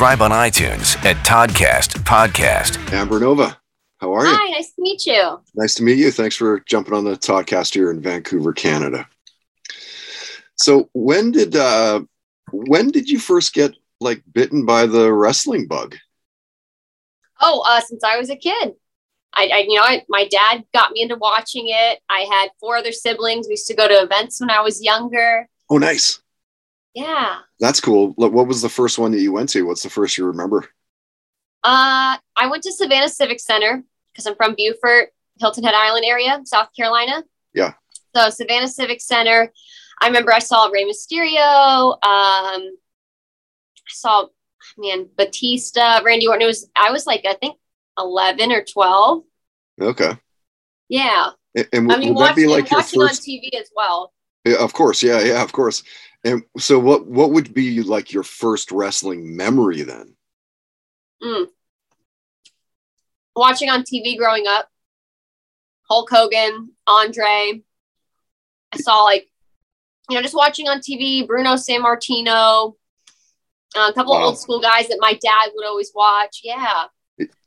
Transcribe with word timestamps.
Subscribe 0.00 0.22
on 0.22 0.30
iTunes 0.30 0.96
at 1.04 1.16
Toddcast 1.26 2.04
Podcast. 2.04 2.90
Amber 2.90 3.20
Nova, 3.20 3.58
how 3.98 4.14
are 4.14 4.24
you? 4.24 4.32
Hi, 4.32 4.50
nice 4.50 4.72
to 4.72 4.80
meet 4.80 5.06
you. 5.06 5.38
Nice 5.54 5.74
to 5.74 5.82
meet 5.82 5.98
you. 5.98 6.10
Thanks 6.10 6.36
for 6.36 6.60
jumping 6.60 6.94
on 6.94 7.04
the 7.04 7.18
Toddcast 7.18 7.74
here 7.74 7.90
in 7.90 8.00
Vancouver, 8.00 8.54
Canada. 8.54 9.06
So 10.54 10.88
when 10.94 11.32
did 11.32 11.54
uh 11.54 12.00
when 12.50 12.90
did 12.90 13.10
you 13.10 13.18
first 13.18 13.52
get 13.52 13.74
like 14.00 14.22
bitten 14.32 14.64
by 14.64 14.86
the 14.86 15.12
wrestling 15.12 15.66
bug? 15.66 15.96
Oh, 17.38 17.62
uh, 17.68 17.80
since 17.80 18.02
I 18.02 18.16
was 18.16 18.30
a 18.30 18.36
kid. 18.36 18.72
I, 19.34 19.50
I 19.52 19.58
you 19.68 19.74
know, 19.74 19.82
I, 19.82 20.02
my 20.08 20.26
dad 20.28 20.64
got 20.72 20.92
me 20.92 21.02
into 21.02 21.16
watching 21.16 21.64
it. 21.66 21.98
I 22.08 22.20
had 22.20 22.48
four 22.58 22.78
other 22.78 22.92
siblings. 22.92 23.48
We 23.48 23.52
used 23.52 23.66
to 23.66 23.76
go 23.76 23.86
to 23.86 24.02
events 24.02 24.40
when 24.40 24.48
I 24.48 24.62
was 24.62 24.82
younger. 24.82 25.46
Oh, 25.68 25.76
nice. 25.76 26.22
Yeah. 26.94 27.38
That's 27.60 27.80
cool. 27.80 28.12
What 28.16 28.46
was 28.46 28.62
the 28.62 28.68
first 28.68 28.98
one 28.98 29.12
that 29.12 29.20
you 29.20 29.32
went 29.32 29.48
to? 29.50 29.62
What's 29.62 29.82
the 29.82 29.90
first 29.90 30.18
you 30.18 30.26
remember? 30.26 30.68
Uh, 31.62 32.16
I 32.36 32.46
went 32.50 32.62
to 32.64 32.72
Savannah 32.72 33.08
Civic 33.08 33.38
Center 33.38 33.84
because 34.12 34.26
I'm 34.26 34.34
from 34.34 34.54
Beaufort, 34.54 35.10
Hilton 35.38 35.64
Head 35.64 35.74
Island 35.74 36.04
area, 36.06 36.40
South 36.44 36.68
Carolina. 36.76 37.22
Yeah. 37.54 37.74
So 38.14 38.30
Savannah 38.30 38.68
Civic 38.68 39.00
Center. 39.00 39.52
I 40.00 40.06
remember 40.06 40.32
I 40.32 40.38
saw 40.38 40.66
Rey 40.66 40.84
Mysterio. 40.84 41.92
Um, 41.92 41.98
I 42.02 43.88
saw, 43.88 44.26
man, 44.78 45.08
Batista, 45.16 46.00
Randy 46.02 46.26
Orton. 46.26 46.42
It 46.42 46.46
was 46.46 46.68
I 46.74 46.90
was 46.90 47.06
like 47.06 47.24
I 47.26 47.34
think 47.34 47.58
eleven 47.98 48.50
or 48.50 48.64
twelve. 48.64 49.24
Okay. 49.80 50.12
Yeah. 50.88 51.30
And, 51.54 51.68
and 51.72 51.92
I 51.92 51.98
mean, 51.98 52.14
would 52.14 52.26
that 52.26 52.36
be 52.36 52.46
watching, 52.46 52.64
like 52.64 52.70
your 52.70 52.80
watching 52.80 53.02
on? 53.02 53.08
TV 53.08 53.60
as 53.60 53.70
well. 53.76 54.12
Yeah, 54.44 54.56
of 54.56 54.72
course. 54.72 55.02
Yeah, 55.02 55.20
yeah, 55.20 55.42
of 55.42 55.52
course. 55.52 55.82
And 56.24 56.42
so, 56.58 56.78
what 56.78 57.06
what 57.06 57.30
would 57.32 57.54
be 57.54 57.82
like 57.82 58.12
your 58.12 58.22
first 58.22 58.70
wrestling 58.72 59.36
memory 59.36 59.82
then? 59.82 60.16
Mm. 61.22 61.46
Watching 63.36 63.70
on 63.70 63.82
TV 63.84 64.18
growing 64.18 64.44
up, 64.46 64.68
Hulk 65.88 66.10
Hogan, 66.10 66.72
Andre. 66.86 67.62
I 68.72 68.76
saw 68.76 69.02
like, 69.02 69.28
you 70.10 70.16
know, 70.16 70.22
just 70.22 70.34
watching 70.34 70.68
on 70.68 70.78
TV, 70.80 71.26
Bruno 71.26 71.54
Sammartino, 71.54 72.74
uh, 73.76 73.88
a 73.88 73.92
couple 73.94 74.14
of 74.14 74.22
old 74.22 74.38
school 74.38 74.60
guys 74.60 74.88
that 74.88 74.98
my 75.00 75.12
dad 75.14 75.50
would 75.54 75.66
always 75.66 75.90
watch. 75.94 76.40
Yeah, 76.44 76.84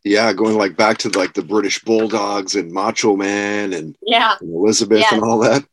Yeah, 0.04 0.34
going 0.34 0.58
like 0.58 0.76
back 0.76 0.98
to 1.00 1.10
like 1.10 1.34
the 1.34 1.44
British 1.44 1.80
Bulldogs 1.84 2.56
and 2.56 2.72
Macho 2.72 3.16
Man 3.16 3.72
and, 3.74 3.96
yeah. 4.02 4.36
and 4.42 4.54
Elizabeth 4.54 5.00
Yes. 5.00 5.12
and 5.14 5.22
all 5.24 5.40
that. 5.40 5.64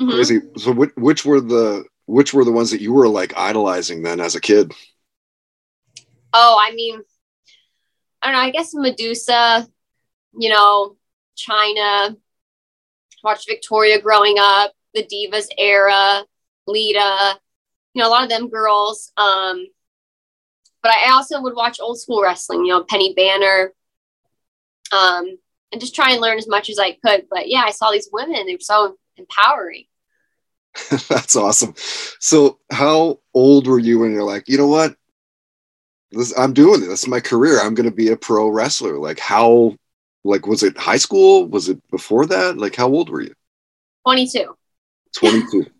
Mhm. 0.00 0.12
Crazy. 0.12 0.40
So, 0.56 0.72
which, 0.72 0.90
which 0.96 1.24
were 1.24 1.40
the 1.40 1.84
which 2.06 2.32
were 2.32 2.44
the 2.44 2.52
ones 2.52 2.70
that 2.70 2.80
you 2.80 2.92
were 2.92 3.08
like 3.08 3.36
idolizing 3.36 4.02
then 4.02 4.20
as 4.20 4.34
a 4.34 4.40
kid? 4.40 4.72
Oh, 6.32 6.58
I 6.60 6.74
mean, 6.74 7.00
I 8.22 8.26
don't 8.26 8.34
know. 8.34 8.40
I 8.40 8.50
guess 8.50 8.74
Medusa, 8.74 9.68
you 10.38 10.48
know, 10.48 10.96
Chyna. 11.36 12.16
Watched 13.24 13.48
Victoria 13.48 14.00
growing 14.00 14.36
up, 14.38 14.72
the 14.94 15.02
Divas 15.02 15.48
era, 15.58 16.22
Lita, 16.68 17.40
you 17.92 18.02
know, 18.02 18.08
a 18.08 18.10
lot 18.10 18.22
of 18.22 18.28
them 18.28 18.48
girls. 18.48 19.10
Um, 19.16 19.66
but 20.82 20.92
I 20.92 21.10
also 21.10 21.40
would 21.40 21.56
watch 21.56 21.80
old 21.80 21.98
school 21.98 22.22
wrestling, 22.22 22.64
you 22.64 22.72
know, 22.72 22.84
Penny 22.84 23.14
Banner, 23.14 23.72
um, 24.92 25.38
and 25.72 25.80
just 25.80 25.94
try 25.94 26.12
and 26.12 26.20
learn 26.20 26.38
as 26.38 26.46
much 26.46 26.70
as 26.70 26.78
I 26.78 26.92
could. 26.92 27.26
But 27.28 27.48
yeah, 27.48 27.62
I 27.64 27.70
saw 27.70 27.90
these 27.90 28.08
women; 28.12 28.46
they 28.46 28.54
were 28.54 28.60
so 28.60 28.96
empowering. 29.16 29.86
That's 31.08 31.36
awesome. 31.36 31.74
So, 32.20 32.58
how 32.70 33.20
old 33.34 33.66
were 33.66 33.78
you 33.78 34.00
when 34.00 34.12
you're 34.12 34.22
like, 34.24 34.48
you 34.48 34.58
know 34.58 34.66
what? 34.68 34.96
This, 36.10 36.36
I'm 36.38 36.52
doing 36.52 36.82
it. 36.82 36.86
This 36.86 37.02
is 37.02 37.08
my 37.08 37.20
career. 37.20 37.60
I'm 37.60 37.74
going 37.74 37.88
to 37.88 37.94
be 37.94 38.10
a 38.10 38.16
pro 38.16 38.48
wrestler. 38.48 38.98
Like, 38.98 39.18
how? 39.18 39.74
Like, 40.24 40.46
was 40.46 40.62
it 40.62 40.76
high 40.76 40.96
school? 40.96 41.46
Was 41.48 41.68
it 41.68 41.80
before 41.90 42.26
that? 42.26 42.58
Like, 42.58 42.74
how 42.74 42.88
old 42.88 43.10
were 43.10 43.22
you? 43.22 43.34
Twenty-two. 44.04 44.56
22. 45.16 45.66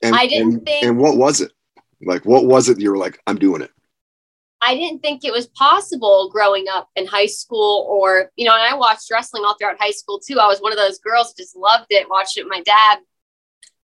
And, 0.00 0.14
I 0.14 0.28
didn't 0.28 0.52
and, 0.52 0.64
think- 0.64 0.84
And 0.84 0.96
what 0.96 1.16
was 1.16 1.40
it? 1.40 1.50
Like, 2.00 2.24
what 2.24 2.46
was 2.46 2.68
it? 2.68 2.78
You 2.80 2.92
were 2.92 2.96
like, 2.96 3.20
I'm 3.26 3.36
doing 3.36 3.62
it. 3.62 3.72
I 4.60 4.74
didn't 4.74 5.00
think 5.00 5.24
it 5.24 5.32
was 5.32 5.48
possible 5.48 6.30
growing 6.32 6.66
up 6.72 6.88
in 6.96 7.06
high 7.06 7.26
school 7.26 7.86
or, 7.88 8.30
you 8.36 8.44
know, 8.44 8.54
and 8.54 8.62
I 8.62 8.76
watched 8.76 9.10
wrestling 9.10 9.44
all 9.44 9.56
throughout 9.56 9.80
high 9.80 9.90
school 9.90 10.20
too. 10.20 10.38
I 10.38 10.46
was 10.46 10.60
one 10.60 10.72
of 10.72 10.78
those 10.78 10.98
girls 10.98 11.34
who 11.36 11.42
just 11.42 11.56
loved 11.56 11.86
it, 11.90 12.08
watched 12.08 12.36
it 12.36 12.44
with 12.44 12.50
my 12.50 12.62
dad. 12.62 12.98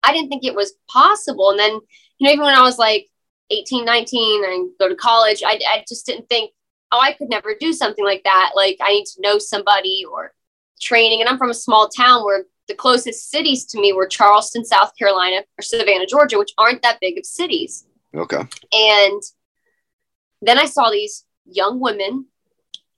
I 0.04 0.12
didn't 0.12 0.28
think 0.28 0.44
it 0.44 0.54
was 0.54 0.75
possible. 0.88 1.50
And 1.50 1.59
then, 1.59 1.72
you 2.19 2.26
know, 2.26 2.32
even 2.32 2.44
when 2.44 2.54
I 2.54 2.62
was 2.62 2.78
like 2.78 3.09
18, 3.50 3.84
19 3.84 4.44
and 4.44 4.70
go 4.78 4.88
to 4.88 4.94
college, 4.94 5.42
I, 5.44 5.60
I 5.69 5.84
just 5.88 6.06
didn't 6.06 6.28
think, 6.28 6.53
oh, 6.92 7.00
I 7.00 7.12
could 7.12 7.28
never 7.28 7.54
do 7.59 7.72
something 7.72 8.04
like 8.04 8.22
that. 8.25 8.53
Like 8.54 8.76
I 8.81 8.92
need 8.92 9.06
to 9.06 9.20
know 9.20 9.38
somebody 9.38 10.04
or 10.10 10.32
training. 10.81 11.20
And 11.20 11.28
I'm 11.28 11.38
from 11.38 11.50
a 11.50 11.54
small 11.54 11.88
town 11.88 12.25
where 12.25 12.44
the 12.69 12.75
closest 12.75 13.31
cities 13.31 13.65
to 13.66 13.81
me 13.81 13.92
were 13.92 14.06
Charleston, 14.06 14.65
South 14.65 14.97
Carolina, 14.98 15.42
or 15.59 15.62
Savannah, 15.62 16.06
Georgia, 16.06 16.38
which 16.38 16.53
aren't 16.56 16.82
that 16.82 17.00
big 17.00 17.19
of 17.19 17.26
cities. 17.26 17.86
Okay. 18.15 18.42
And 18.72 19.22
then 20.41 20.59
I 20.59 20.66
saw 20.66 20.91
these 20.91 21.25
young 21.47 21.81
women 21.81 22.26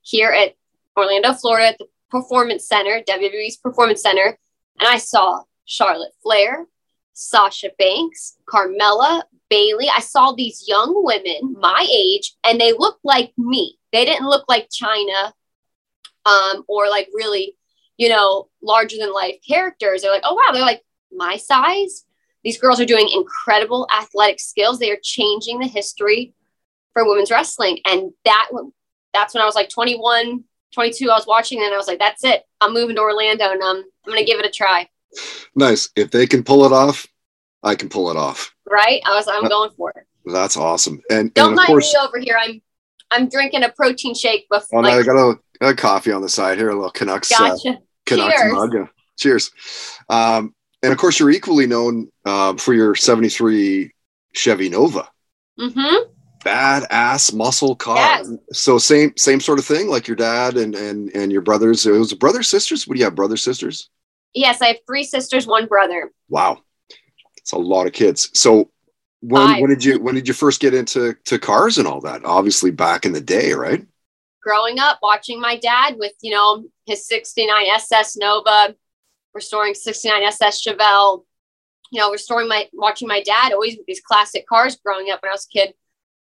here 0.03 0.31
at 0.31 0.55
Orlando, 0.97 1.33
Florida, 1.33 1.69
at 1.69 1.79
the 1.79 1.87
Performance 2.11 2.69
Center, 2.69 3.03
WWE's 3.09 3.57
Performance 3.57 4.03
Center. 4.03 4.39
And 4.79 4.89
I 4.89 4.99
saw 4.99 5.43
Charlotte 5.65 6.13
Flair, 6.23 6.67
Sasha 7.17 7.71
Banks, 7.79 8.37
Carmella, 8.47 9.23
Bayley. 9.49 9.89
I 9.89 10.01
saw 10.01 10.33
these 10.33 10.69
young 10.69 10.93
women 10.95 11.57
my 11.59 11.87
age, 11.91 12.35
and 12.45 12.61
they 12.61 12.73
looked 12.73 13.05
like 13.05 13.33
me. 13.39 13.79
They 13.91 14.05
didn't 14.05 14.29
look 14.29 14.45
like 14.49 14.69
Chyna 14.69 15.33
um, 16.27 16.65
or 16.69 16.91
like 16.91 17.09
really, 17.15 17.57
you 17.97 18.11
know, 18.11 18.49
larger 18.63 18.99
than 18.99 19.15
life 19.15 19.37
characters. 19.49 20.03
They're 20.03 20.13
like, 20.13 20.25
oh, 20.25 20.35
wow, 20.35 20.53
they're 20.53 20.61
like 20.61 20.83
my 21.11 21.39
size. 21.39 22.05
These 22.45 22.59
girls 22.59 22.81
are 22.81 22.87
doing 22.87 23.09
incredible 23.09 23.89
athletic 23.97 24.39
skills. 24.39 24.79
They 24.79 24.91
are 24.91 24.99
changing 25.03 25.59
the 25.59 25.67
history 25.67 26.35
for 26.93 27.09
women's 27.09 27.31
wrestling. 27.31 27.79
And 27.87 28.13
that 28.27 28.49
that's 29.15 29.33
when 29.33 29.43
I 29.43 29.47
was 29.47 29.55
like 29.55 29.71
21, 29.71 30.45
22. 30.75 31.11
I 31.11 31.15
was 31.15 31.27
watching 31.27 31.63
and 31.63 31.73
I 31.73 31.79
was 31.79 31.89
like, 31.89 31.99
that's 31.99 32.25
it. 32.25 32.43
I'm 32.61 32.75
moving 32.75 32.97
to 32.97 33.03
Orlando 33.03 33.51
and 33.51 33.63
um, 33.63 33.79
I'm 33.79 34.13
going 34.13 34.19
to 34.19 34.31
give 34.31 34.39
it 34.39 34.47
a 34.47 34.51
try. 34.51 34.87
Nice. 35.55 35.89
If 35.97 36.11
they 36.11 36.27
can 36.27 36.43
pull 36.45 36.65
it 36.65 36.73
off, 36.73 37.07
I 37.63 37.75
can 37.75 37.89
pull 37.89 38.11
it 38.11 38.17
off. 38.17 38.55
Right. 38.69 39.01
I 39.05 39.11
was, 39.15 39.27
I'm 39.29 39.45
Uh, 39.45 39.49
going 39.49 39.71
for 39.77 39.91
it. 39.97 40.07
That's 40.27 40.57
awesome. 40.57 41.01
And, 41.11 41.33
Don't 41.35 41.51
and 41.51 41.53
of 41.53 41.57
mind 41.57 41.67
course, 41.69 41.93
me 41.95 42.01
over 42.03 42.19
here. 42.19 42.37
I'm, 42.41 42.61
I'm 43.11 43.29
drinking 43.29 43.63
a 43.63 43.69
protein 43.71 44.15
shake 44.15 44.47
oh, 44.51 44.59
before. 44.59 44.83
no, 44.83 44.89
I 44.89 45.03
got 45.03 45.17
a, 45.17 45.39
a 45.69 45.75
coffee 45.75 46.13
on 46.13 46.23
the 46.23 46.29
side 46.29 46.59
here, 46.59 46.71
a 46.71 46.75
little 46.75 46.91
Canucks. 46.91 47.31
uh. 47.33 47.57
Canucks 48.05 48.35
Cheers. 48.41 48.53
mug. 48.53 48.77
uh, 48.77 48.87
Cheers. 49.19 49.51
Um, 50.09 50.55
and 50.83 50.93
of 50.93 50.99
course, 50.99 51.19
you're 51.19 51.31
equally 51.31 51.67
known 51.67 52.11
uh, 52.25 52.55
for 52.57 52.75
your 52.75 52.95
73 52.95 53.93
Chevy 54.35 54.69
Nova. 54.69 55.09
Mm-hmm. 55.59 56.11
Badass 56.45 57.35
muscle 57.35 57.75
car. 57.75 57.97
Yes. 57.97 58.31
So 58.53 58.79
same 58.79 59.13
same 59.17 59.41
sort 59.41 59.59
of 59.59 59.65
thing, 59.65 59.89
like 59.89 60.07
your 60.07 60.17
dad 60.17 60.57
and 60.57 60.75
and 60.77 61.11
and 61.17 61.33
your 61.33 61.41
brothers. 61.41 61.87
It 61.87 61.91
was 61.93 62.13
brothers 62.15 62.49
sisters. 62.49 62.87
What 62.87 62.95
do 62.95 62.99
you 63.01 63.05
have? 63.05 63.17
Brothers 63.17 63.43
sisters? 63.43 63.91
Yes, 64.37 64.61
I 64.61 64.67
have 64.67 64.77
three 64.87 65.03
sisters, 65.03 65.47
one 65.47 65.65
brother. 65.65 66.13
Wow, 66.29 66.61
it's 67.39 67.53
a 67.53 67.59
lot 67.59 67.87
of 67.87 67.95
kids. 67.95 68.31
So 68.39 68.71
when 69.21 69.49
Five. 69.49 69.61
when 69.63 69.71
did 69.71 69.83
you 69.83 69.99
when 69.99 70.15
did 70.15 70.29
you 70.29 70.35
first 70.35 70.61
get 70.61 70.75
into 70.75 71.15
to 71.25 71.39
cars 71.39 71.79
and 71.79 71.89
all 71.89 72.03
that? 72.03 72.23
Obviously 72.25 72.71
back 72.71 73.07
in 73.07 73.13
the 73.13 73.21
day, 73.21 73.55
right? 73.55 73.85
Growing 74.43 74.79
up, 74.79 74.99
watching 75.03 75.41
my 75.41 75.57
dad 75.57 75.97
with, 75.99 76.13
you 76.21 76.33
know, 76.33 76.65
his 76.85 77.09
69 77.09 77.51
SS 77.75 78.19
Nova, 78.19 78.77
restoring 79.35 79.75
69 79.75 80.23
SS 80.23 80.63
Chevelle, 80.63 81.25
you 81.91 82.01
know, 82.01 82.13
restoring 82.13 82.47
my, 82.47 82.69
watching 82.73 83.09
my 83.09 83.23
dad 83.23 83.53
always 83.53 83.77
with 83.77 83.87
these 83.87 84.01
classic 84.01 84.47
cars 84.47 84.77
growing 84.77 85.11
up 85.11 85.23
when 85.23 85.31
I 85.31 85.33
was 85.33 85.49
a 85.53 85.59
kid. 85.59 85.75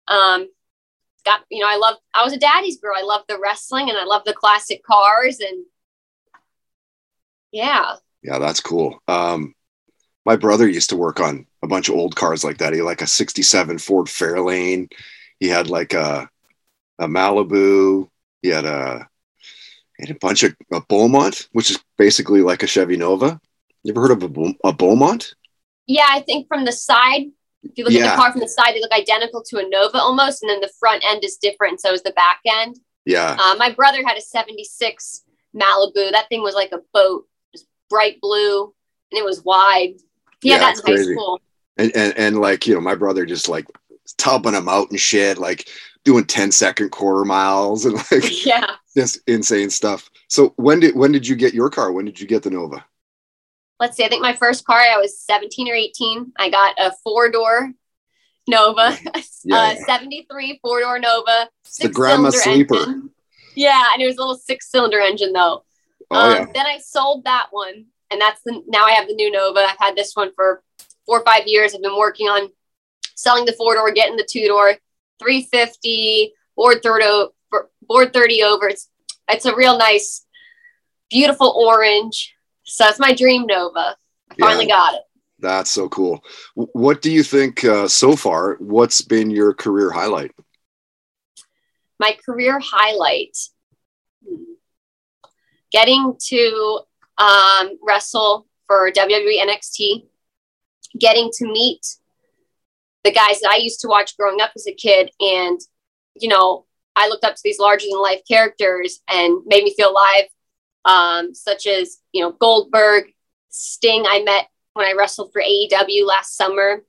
Um, 0.08 0.48
got, 1.26 1.42
you 1.50 1.62
know, 1.62 1.70
I 1.70 1.78
love, 1.78 1.96
I 2.14 2.24
was 2.24 2.34
a 2.34 2.38
daddy's 2.38 2.80
girl. 2.80 2.94
I 2.96 3.02
love 3.02 3.24
the 3.28 3.40
wrestling 3.42 3.90
and 3.90 3.98
I 3.98 4.04
love 4.04 4.24
the 4.26 4.34
classic 4.34 4.84
cars 4.84 5.40
and 5.40 5.66
yeah. 7.54 7.96
Yeah, 8.22 8.40
that's 8.40 8.60
cool. 8.60 9.02
Um, 9.08 9.54
my 10.26 10.36
brother 10.36 10.68
used 10.68 10.90
to 10.90 10.96
work 10.98 11.20
on 11.20 11.46
a 11.62 11.68
bunch 11.68 11.90
of 11.90 11.96
old 11.96 12.16
cars 12.16 12.44
like 12.44 12.58
that. 12.58 12.74
He 12.74 12.80
had 12.80 12.86
like 12.86 13.02
a 13.02 13.08
'67 13.08 13.78
Ford 13.78 14.08
Fairlane. 14.08 14.92
He 15.40 15.48
had 15.48 15.70
like 15.70 15.94
a 15.94 16.30
a 17.00 17.08
Malibu. 17.08 18.10
He 18.42 18.50
had 18.50 18.66
a 18.66 19.08
he 19.98 20.08
had 20.08 20.16
a 20.16 20.20
bunch 20.20 20.44
of 20.44 20.56
a 20.72 20.82
Beaumont, 20.82 21.48
which 21.52 21.70
is 21.72 21.80
basically 21.98 22.42
like 22.42 22.64
a 22.64 22.68
Chevy 22.68 22.98
Nova. 22.98 23.40
You 23.84 23.92
ever 23.94 24.02
heard 24.08 24.24
of 24.24 24.24
a, 24.24 24.54
a 24.70 24.74
Beaumont? 24.74 25.36
Yeah, 25.88 26.08
I 26.10 26.22
think 26.22 26.48
from 26.48 26.64
the 26.64 26.72
side, 26.72 27.26
if 27.64 27.78
you 27.78 27.84
look 27.84 27.94
at 27.94 28.10
the 28.10 28.22
car 28.22 28.32
from 28.32 28.40
the 28.42 28.48
side, 28.48 28.74
they 28.74 28.80
look 28.80 28.94
identical 28.94 29.44
to 29.50 29.58
a 29.58 29.68
Nova 29.68 29.98
almost, 29.98 30.42
and 30.42 30.50
then 30.50 30.62
the 30.62 30.72
front 30.80 31.04
end 31.06 31.24
is 31.26 31.36
different. 31.36 31.82
So 31.82 31.92
is 31.92 32.02
the 32.04 32.12
back 32.12 32.40
end. 32.46 32.80
Yeah, 33.06 33.36
Uh, 33.38 33.56
my 33.58 33.70
brother 33.72 34.02
had 34.06 34.18
a 34.18 34.22
76 34.22 35.24
Malibu. 35.54 36.12
That 36.12 36.30
thing 36.30 36.42
was 36.42 36.56
like 36.56 36.72
a 36.72 36.80
boat, 36.94 37.28
bright 37.94 38.19
blue, 38.22 38.63
and 39.12 39.19
it 39.19 39.24
was 39.24 39.44
wide. 39.44 39.94
He 40.42 40.50
Yeah, 40.50 40.57
that's 40.60 40.81
in 40.81 40.95
high 40.95 41.01
school. 41.04 41.40
and, 41.78 41.92
and 41.95 42.18
and 42.18 42.40
like 42.40 42.66
you 42.68 42.74
know, 42.74 42.81
my 42.81 42.95
brother 42.95 43.25
just 43.25 43.48
like 43.48 43.66
tubbing 44.18 44.54
them 44.54 44.68
out 44.68 44.90
and 44.90 45.00
shit, 45.00 45.38
like 45.38 45.68
doing 46.04 46.25
10 46.25 46.51
second 46.51 46.90
quarter 46.90 47.24
miles 47.24 47.86
and 47.86 47.95
like 48.12 48.45
Yeah. 48.45 48.66
just 48.98 49.19
insane 49.28 49.69
stuff. 49.69 50.10
So 50.28 50.54
when 50.57 50.80
did 50.81 50.95
when 50.95 51.12
did 51.12 51.28
you 51.28 51.36
get 51.36 51.54
your 51.54 51.69
car? 51.69 51.92
When 51.92 52.06
did 52.06 52.19
you 52.19 52.28
get 52.28 52.44
the 52.44 52.50
Nova? 52.50 52.84
Let's 53.80 53.96
see. 53.98 54.04
I 54.06 54.10
think 54.10 54.22
my 54.22 54.34
first 54.36 54.66
car, 54.66 54.78
I 54.80 54.98
was 54.98 55.19
17 55.19 55.68
or 55.69 55.74
18. 55.75 56.34
I 56.38 56.50
got 56.50 56.75
a 56.80 56.92
four 57.04 57.30
door 57.31 57.72
Nova, 58.48 58.98
Yeah, 59.46 59.57
uh, 59.57 59.74
yeah. 59.78 59.86
73 59.86 60.60
four 60.62 60.81
door 60.81 61.00
Nova. 61.00 61.50
the 61.80 61.89
grandma 61.89 62.30
six-cylinder 62.31 62.68
sleeper. 62.69 62.75
engine. 62.89 63.10
Yeah, 63.56 63.89
and 63.94 64.01
it 64.01 64.06
was 64.07 64.18
a 64.18 64.19
little 64.19 64.36
six 64.36 64.69
cylinder 64.72 65.00
engine 65.00 65.31
though. 65.31 65.63
Oh 66.13 66.25
um, 66.30 66.31
yeah. 66.31 66.45
Then 66.54 66.65
I 66.65 66.77
sold 66.80 67.24
that 67.25 67.48
one, 67.51 67.86
and 68.12 68.19
that's 68.21 68.42
the 68.44 68.62
now 68.68 68.86
I 68.86 68.92
have 68.92 69.07
the 69.07 69.15
new 69.15 69.31
Nova. 69.31 69.60
I've 69.60 69.77
had 69.80 69.95
this 69.95 70.15
one 70.15 70.31
for 70.33 70.63
four 71.06 71.19
or 71.19 71.25
five 71.25 71.44
years. 71.48 71.74
I've 71.74 71.81
been 71.81 71.98
working 71.98 72.27
on 72.27 72.50
selling 73.15 73.45
the 73.45 73.54
four 73.54 73.75
door, 73.75 73.92
getting 73.92 74.15
the 74.15 74.27
two 74.30 74.48
door, 74.48 74.75
350 75.19 76.33
bored 76.56 76.81
30 76.83 77.06
o- 77.06 77.33
bored 77.88 78.13
30 78.13 78.44
over. 78.44 78.68
It's 78.68 78.89
it's 79.30 79.45
a 79.45 79.56
real 79.56 79.77
nice, 79.77 80.25
beautiful 81.10 81.54
orange. 81.57 82.33
So 82.63 82.83
that's 82.86 83.00
my 83.00 83.13
dream 83.13 83.45
Nova. 83.45 83.95
I 84.31 84.36
Yeah. 84.38 84.45
finally 84.48 84.68
got 84.68 84.94
it. 84.95 85.01
That's 85.39 85.69
so 85.69 85.89
cool. 85.89 86.24
What 86.56 87.01
do 87.01 87.12
you 87.12 87.21
think 87.24 87.65
uh, 87.65 87.88
so 87.89 88.15
far? 88.15 88.56
What's 88.60 89.01
been 89.01 89.30
your 89.30 89.54
career 89.54 89.92
highlight? 89.92 90.31
my 92.00 92.18
career 92.25 92.60
highlight 92.60 93.38
getting 95.74 96.16
to 96.28 96.80
um, 97.18 97.78
wrestle 97.81 98.48
for 98.68 98.92
WWE 98.92 99.42
NXT, 99.42 100.06
getting 101.00 101.30
to 101.38 101.46
meet 101.46 101.98
the 103.04 103.12
guys 103.12 103.42
that 103.42 103.52
I 103.52 103.58
used 103.58 103.81
to 103.81 103.88
watch 103.88 104.16
growing 104.18 104.40
up 104.40 104.52
as 104.56 104.68
a 104.68 104.74
kid. 104.74 105.12
And, 105.20 105.60
you 106.16 106.30
know, 106.30 106.66
I 106.96 107.10
looked 107.10 107.25
up 107.25 107.36
to 107.36 107.42
these 107.44 107.60
larger 107.60 107.88
than 107.90 108.02
life 108.02 108.22
characters 108.30 109.02
and 109.10 109.42
made 109.46 109.64
me 109.64 109.74
feel 109.75 109.90
alive, 109.92 110.25
um, 110.86 111.34
such 111.34 111.68
as, 111.68 111.98
you 112.14 112.22
know, 112.22 112.31
Goldberg, 112.31 113.06
Sting, 113.50 114.06
I 114.08 114.24
met 114.24 114.48
when 114.74 114.88
I 114.88 114.94
wrestled 114.94 115.31
for 115.34 115.42
AEW 115.42 116.06
last 116.06 116.36
summer. 116.36 116.84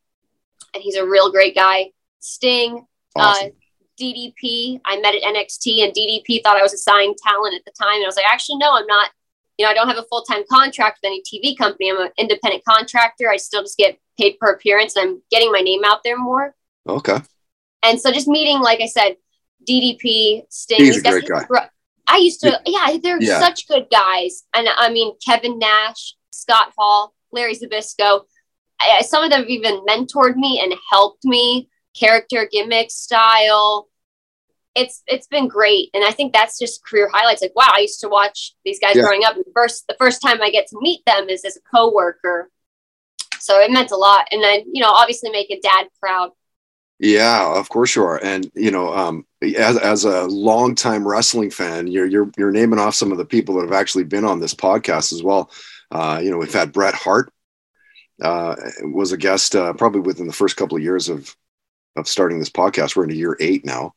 And 0.72 0.82
he's 0.82 0.96
a 0.96 1.06
real 1.06 1.30
great 1.30 1.54
guy. 1.54 1.90
Sting, 2.20 2.86
Awesome. 3.16 3.48
uh, 3.48 3.50
DDP. 4.00 4.80
I 4.84 4.98
met 5.00 5.14
at 5.14 5.22
NXT, 5.22 5.82
and 5.84 5.92
DDP 5.92 6.42
thought 6.42 6.56
I 6.56 6.62
was 6.62 6.72
assigned 6.72 7.16
talent 7.18 7.54
at 7.54 7.64
the 7.64 7.72
time. 7.72 7.94
And 7.96 8.04
I 8.04 8.06
was 8.06 8.16
like, 8.16 8.26
actually, 8.30 8.58
no, 8.58 8.72
I'm 8.72 8.86
not. 8.86 9.10
You 9.58 9.64
know, 9.64 9.70
I 9.70 9.74
don't 9.74 9.86
have 9.88 9.98
a 9.98 10.02
full 10.04 10.22
time 10.22 10.42
contract 10.50 10.98
with 11.02 11.08
any 11.08 11.22
TV 11.22 11.56
company. 11.56 11.90
I'm 11.90 12.00
an 12.00 12.10
independent 12.18 12.64
contractor. 12.64 13.30
I 13.30 13.36
still 13.36 13.62
just 13.62 13.78
get 13.78 13.98
paid 14.18 14.38
per 14.38 14.52
appearance, 14.52 14.96
and 14.96 15.08
I'm 15.08 15.22
getting 15.30 15.52
my 15.52 15.60
name 15.60 15.82
out 15.84 16.00
there 16.04 16.18
more. 16.18 16.54
okay. 16.88 17.18
And 17.82 18.00
so, 18.00 18.10
just 18.10 18.26
meeting, 18.28 18.60
like 18.60 18.80
I 18.80 18.86
said, 18.86 19.16
DDP, 19.68 20.44
Sting. 20.48 20.78
He's 20.84 20.98
a 20.98 21.02
guys- 21.02 21.22
great 21.24 21.48
guy. 21.48 21.68
I 22.06 22.18
used 22.18 22.40
to, 22.40 22.60
yeah, 22.66 22.96
they're 23.02 23.22
Yeah. 23.22 23.40
such 23.40 23.66
good 23.66 23.86
guys. 23.90 24.44
And 24.54 24.68
I 24.68 24.90
mean, 24.90 25.14
Kevin 25.24 25.58
Nash, 25.58 26.14
Scott 26.30 26.72
Hall, 26.76 27.14
Larry 27.32 27.56
Zbyszko. 27.56 28.24
I, 28.80 29.00
some 29.02 29.24
of 29.24 29.30
them 29.30 29.40
have 29.40 29.48
even 29.48 29.80
mentored 29.86 30.36
me 30.36 30.60
and 30.62 30.74
helped 30.90 31.24
me, 31.24 31.68
character, 31.94 32.48
gimmick, 32.50 32.90
style. 32.90 33.88
It's 34.74 35.02
it's 35.06 35.28
been 35.28 35.46
great, 35.46 35.90
and 35.94 36.04
I 36.04 36.10
think 36.10 36.32
that's 36.32 36.58
just 36.58 36.84
career 36.84 37.08
highlights. 37.12 37.42
Like, 37.42 37.54
wow, 37.54 37.70
I 37.72 37.80
used 37.80 38.00
to 38.00 38.08
watch 38.08 38.54
these 38.64 38.80
guys 38.80 38.96
Yeah. 38.96 39.02
growing 39.02 39.24
up. 39.24 39.36
And 39.36 39.44
the 39.44 39.52
first 39.54 39.86
the 39.88 39.96
first 39.98 40.20
time 40.20 40.42
I 40.42 40.50
get 40.50 40.66
to 40.68 40.78
meet 40.80 41.04
them 41.06 41.28
is 41.28 41.44
as 41.44 41.56
a 41.56 41.60
coworker, 41.60 42.50
so 43.38 43.60
it 43.60 43.70
meant 43.70 43.92
a 43.92 43.96
lot. 43.96 44.26
And 44.32 44.42
then 44.42 44.64
you 44.72 44.82
know, 44.82 44.90
obviously, 44.90 45.30
make 45.30 45.50
a 45.50 45.60
dad 45.60 45.86
proud. 46.00 46.30
Yeah, 46.98 47.54
of 47.56 47.68
course 47.68 47.94
you 47.96 48.04
are. 48.04 48.22
And 48.22 48.50
you 48.54 48.70
know, 48.70 48.92
um, 48.94 49.26
as 49.42 49.76
as 49.76 50.04
a 50.04 50.22
longtime 50.24 51.06
wrestling 51.06 51.50
fan, 51.50 51.86
you're 51.86 52.06
you're 52.06 52.30
you're 52.36 52.50
naming 52.52 52.78
off 52.80 52.94
some 52.94 53.12
of 53.12 53.18
the 53.18 53.24
people 53.24 53.54
that 53.56 53.62
have 53.62 53.72
actually 53.72 54.04
been 54.04 54.24
on 54.24 54.40
this 54.40 54.54
podcast 54.54 55.12
as 55.12 55.22
well. 55.22 55.50
Uh, 55.92 56.20
you 56.22 56.30
know, 56.30 56.38
we've 56.38 56.52
had 56.52 56.72
Bret 56.72 56.94
Hart 56.94 57.32
uh, 58.22 58.56
was 58.82 59.12
a 59.12 59.16
guest 59.16 59.54
uh, 59.54 59.72
probably 59.74 60.00
within 60.00 60.26
the 60.26 60.32
first 60.32 60.56
couple 60.56 60.76
of 60.76 60.82
years 60.82 61.08
of 61.08 61.36
of 61.96 62.08
starting 62.08 62.38
this 62.38 62.50
podcast. 62.50 62.96
We're 62.96 63.04
into 63.04 63.16
year 63.16 63.36
eight 63.40 63.64
now. 63.64 63.94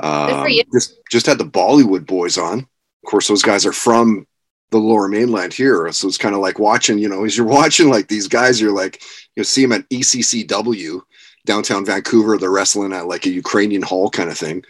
Um. 0.00 0.46
Just 0.72 0.94
just 1.10 1.26
had 1.26 1.38
the 1.38 1.44
Bollywood 1.44 2.06
boys 2.06 2.38
on. 2.38 2.60
Of 2.60 3.10
course, 3.10 3.28
those 3.28 3.42
guys 3.42 3.66
are 3.66 3.72
from 3.72 4.26
the 4.70 4.78
Lower 4.78 5.08
Mainland 5.08 5.54
here, 5.54 5.90
so 5.92 6.06
it's 6.06 6.18
kind 6.18 6.34
of 6.34 6.40
like 6.40 6.58
watching. 6.58 6.98
You 6.98 7.08
know, 7.08 7.24
as 7.24 7.36
you're 7.36 7.46
watching 7.60 7.90
like 7.90 8.08
these 8.08 8.28
guys, 8.28 8.60
you're 8.60 8.72
like 8.74 9.02
you 9.36 9.44
see 9.44 9.62
them 9.62 9.72
at 9.72 9.88
ECCW 9.88 11.00
downtown 11.46 11.84
Vancouver. 11.84 12.36
They're 12.38 12.50
wrestling 12.50 12.92
at 12.92 13.06
like 13.08 13.26
a 13.26 13.30
Ukrainian 13.30 13.82
hall 13.82 14.10
kind 14.10 14.30
of 14.30 14.38
thing, 14.38 14.62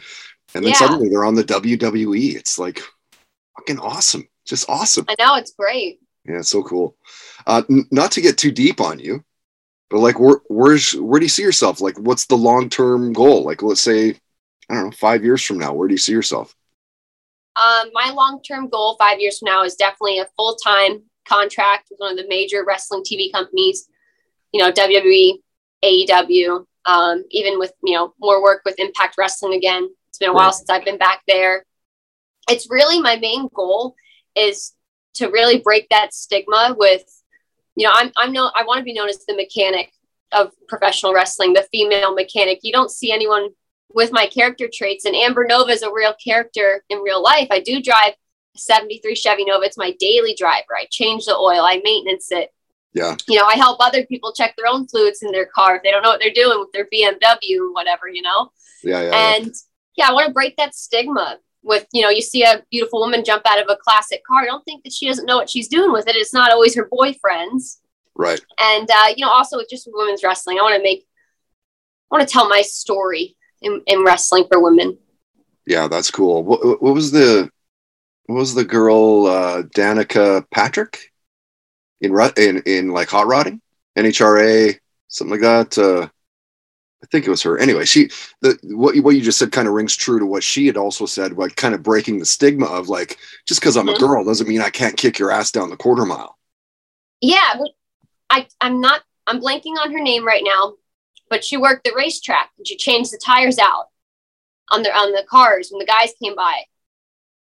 and 0.55 0.64
then 0.64 0.73
Yeah. 0.73 0.75
suddenly 0.78 1.09
they're 1.09 1.25
on 1.25 1.35
the 1.35 1.45
WWE. 1.45 2.35
It's 2.37 2.59
like 2.59 2.81
fucking 3.59 3.81
awesome, 3.81 4.28
just 4.47 4.69
awesome. 4.71 5.05
I 5.09 5.17
know 5.19 5.35
it's 5.37 5.52
great. 5.52 6.00
Yeah, 6.25 6.38
it's 6.38 6.49
so 6.50 6.62
cool. 6.62 6.97
Uh, 7.47 7.62
n- 7.71 7.87
not 7.90 8.12
to 8.12 8.21
get 8.21 8.38
too 8.38 8.50
deep 8.52 8.81
on 8.81 8.99
you, 8.99 9.25
but 9.90 10.00
like, 10.00 10.21
where, 10.21 10.40
where's 10.49 10.92
where 10.92 11.21
do 11.21 11.25
you 11.25 11.30
see 11.30 11.42
yourself? 11.42 11.80
Like, 11.80 11.99
what's 11.99 12.26
the 12.26 12.37
long 12.37 12.68
term 12.68 13.12
goal? 13.12 13.45
Like, 13.45 13.62
let's 13.62 13.80
say, 13.80 14.16
I 14.68 14.75
don't 14.75 14.85
know, 14.87 14.90
five 14.90 15.25
years 15.25 15.42
from 15.42 15.59
now, 15.59 15.73
where 15.73 15.88
do 15.88 15.95
you 15.95 15.99
see 15.99 16.12
yourself? 16.12 16.54
Um, 17.57 17.90
my 17.92 18.12
long 18.12 18.40
term 18.42 18.68
goal 18.68 18.97
five 18.99 19.18
years 19.21 19.38
from 19.38 19.47
now 19.47 19.64
is 19.64 19.75
definitely 19.75 20.18
a 20.18 20.28
full 20.37 20.57
time 20.57 21.02
contract 21.28 21.88
with 21.90 21.99
one 21.99 22.12
of 22.12 22.16
the 22.16 22.28
major 22.28 22.64
wrestling 22.64 23.02
TV 23.02 23.33
companies, 23.33 23.88
you 24.52 24.61
know, 24.62 24.71
WWE, 24.73 25.35
AEW, 25.85 26.64
um, 26.87 27.25
even 27.30 27.59
with, 27.59 27.73
you 27.83 27.95
know, 27.95 28.14
more 28.21 28.42
work 28.42 28.62
with 28.64 28.78
Impact 28.78 29.16
Wrestling 29.18 29.54
again. 29.54 29.88
It's 30.09 30.18
been 30.18 30.30
a 30.30 30.35
while 30.35 30.52
since 30.52 30.71
I've 30.71 30.85
been 30.85 30.99
back 30.99 31.23
there. 31.28 31.64
It's 32.49 32.71
really 32.71 33.00
my 33.00 33.16
main 33.16 33.49
goal 33.54 33.95
is 34.35 34.73
to 35.14 35.28
really 35.28 35.59
break 35.59 35.88
that 35.90 36.14
stigma 36.14 36.75
with, 36.78 37.04
you 37.78 37.87
know, 37.87 37.92
I'm, 37.94 38.11
I'm 38.16 38.32
no, 38.32 38.50
I 38.54 38.64
want 38.64 38.78
to 38.78 38.85
be 38.85 38.92
known 38.92 39.08
as 39.08 39.25
the 39.25 39.37
mechanic 39.37 39.92
of 40.32 40.52
professional 40.68 41.14
wrestling, 41.14 41.52
the 41.52 41.66
female 41.70 42.14
mechanic. 42.14 42.61
You 42.62 42.73
don't 42.73 42.90
see 42.90 43.12
anyone 43.12 43.50
with 43.94 44.12
my 44.12 44.26
character 44.26 44.68
traits. 44.73 45.04
And 45.04 45.14
Amber 45.14 45.47
Nova 45.49 45.70
is 45.70 45.82
a 45.82 45.92
real 45.92 46.14
character 46.23 46.85
in 46.88 46.99
real 46.99 47.23
life. 47.23 47.49
I 47.50 47.61
do 47.61 47.80
drive 47.80 48.14
a 48.54 48.58
73 48.58 49.14
Chevy 49.14 49.44
Nova. 49.44 49.64
It's 49.64 49.78
my 49.78 49.94
daily 49.99 50.35
driver. 50.37 50.76
I 50.76 50.87
change 50.90 51.26
the 51.26 51.37
oil, 51.37 51.62
I 51.62 51.80
maintenance 51.85 52.32
it. 52.32 52.52
Yeah, 52.94 53.16
You 53.28 53.38
know, 53.38 53.44
I 53.44 53.54
help 53.54 53.78
other 53.80 54.04
people 54.06 54.32
check 54.32 54.56
their 54.56 54.66
own 54.66 54.88
fluids 54.88 55.23
in 55.23 55.30
their 55.30 55.47
car 55.47 55.76
if 55.76 55.82
they 55.82 55.90
don't 55.90 56.02
know 56.02 56.08
what 56.08 56.20
they're 56.20 56.32
doing 56.32 56.58
with 56.58 56.73
their 56.73 56.87
BMW 56.87 57.61
or 57.61 57.73
whatever, 57.73 58.08
you 58.08 58.23
know? 58.23 58.50
yeah, 58.82 59.02
yeah. 59.02 59.11
yeah. 59.11 59.37
And 59.37 59.54
yeah, 59.94 60.08
I 60.08 60.12
want 60.12 60.26
to 60.26 60.32
break 60.32 60.56
that 60.56 60.75
stigma. 60.75 61.38
With 61.68 61.87
you 61.92 62.02
know 62.02 62.08
you 62.08 62.22
see 62.22 62.42
a 62.42 62.64
beautiful 62.70 62.98
woman 62.98 63.22
jump 63.25 63.42
out 63.46 63.60
of 63.60 63.68
a 63.68 63.76
classic 63.76 64.22
car. 64.25 64.40
I 64.40 64.46
don't 64.46 64.64
think 64.64 64.82
that 64.82 64.92
she 64.92 65.06
doesn't 65.06 65.26
know 65.26 65.37
what 65.37 65.50
she's 65.50 65.68
doing 65.68 65.92
with 65.92 66.08
it. 66.08 66.16
It's 66.16 66.34
not 66.34 66.50
always 66.50 66.75
her 66.75 66.88
boyfriends. 66.88 67.78
Right. 68.16 68.40
And 68.58 68.90
uh, 68.90 69.12
you 69.16 69.25
know, 69.25 69.30
also 69.30 69.58
with 69.58 69.68
just 69.70 69.88
women's 69.92 70.25
wrestling, 70.25 70.58
I 70.58 70.62
want 70.62 70.75
to 70.76 70.82
make, 70.82 71.06
I 72.10 72.16
want 72.16 72.26
to 72.26 72.32
tell 72.32 72.48
my 72.48 72.62
story 72.62 73.37
in, 73.60 73.82
in 73.87 74.02
wrestling 74.02 74.46
for 74.50 74.60
women. 74.60 74.98
Yeah, 75.66 75.87
that's 75.87 76.10
cool. 76.10 76.42
What, 76.42 76.82
what 76.82 76.94
was 76.94 77.12
the 77.12 77.50
what 78.26 78.37
was 78.37 78.54
the 78.54 78.64
girl 78.64 79.26
uh, 79.26 79.62
Danica 79.62 80.44
Patrick 80.50 81.12
in 82.00 82.18
in 82.37 82.62
in 82.66 82.88
like 82.88 83.08
hot 83.08 83.26
rodding 83.26 83.60
NHRA 83.96 84.78
something 85.08 85.40
like 85.40 85.42
that? 85.42 85.78
Uh, 85.78 86.08
I 87.02 87.07
think 87.07 87.26
it 87.26 87.31
was 87.31 87.43
her. 87.43 87.59
Anyway, 87.59 87.85
she 87.85 88.11
the 88.40 88.59
what 88.64 88.97
you, 88.97 89.02
what 89.02 89.14
you 89.14 89.21
just 89.23 89.38
said 89.38 89.52
kind 89.52 89.69
of 89.69 89.75
rings 89.75 89.95
true 89.95 90.19
to 90.19 90.26
what 90.26 90.43
she 90.43 90.67
had 90.67 90.76
also 90.76 91.07
said, 91.07 91.33
like 91.35 91.55
kind 91.57 91.75
of 91.75 91.83
breaking 91.83 92.19
the 92.19 92.26
stigma 92.26 92.67
of 92.67 92.88
like 92.88 93.19
just 93.47 93.61
because 93.61 93.76
I'm 93.76 93.87
Mhm. 93.87 93.97
a 93.97 93.99
girl 93.99 94.25
doesn't 94.25 94.49
mean 94.49 94.61
I 94.61 94.71
can't 94.71 94.97
kick 94.97 95.19
your 95.19 95.31
ass 95.31 95.52
down 95.52 95.71
the 95.71 95.76
quarter 95.76 96.05
mile. 96.05 96.37
Yeah, 97.21 97.55
but 97.57 97.71
I 98.31 98.49
I'm 98.61 98.81
not 98.81 99.02
I'm 99.26 99.40
blanking 99.40 99.78
on 99.81 99.93
her 99.93 100.00
name 100.00 100.26
right 100.26 100.43
now, 100.45 100.75
but 101.31 101.45
she 101.45 101.57
worked 101.57 101.85
the 101.85 101.93
racetrack 101.97 102.50
and 102.59 102.67
she 102.67 102.76
changed 102.76 103.12
the 103.12 103.19
tires 103.25 103.59
out 103.59 103.87
on 104.71 104.83
the 104.83 104.90
on 104.90 105.12
the 105.12 105.25
cars 105.31 105.69
when 105.71 105.78
the 105.78 105.87
guys 105.87 106.11
came 106.23 106.35
by 106.35 106.64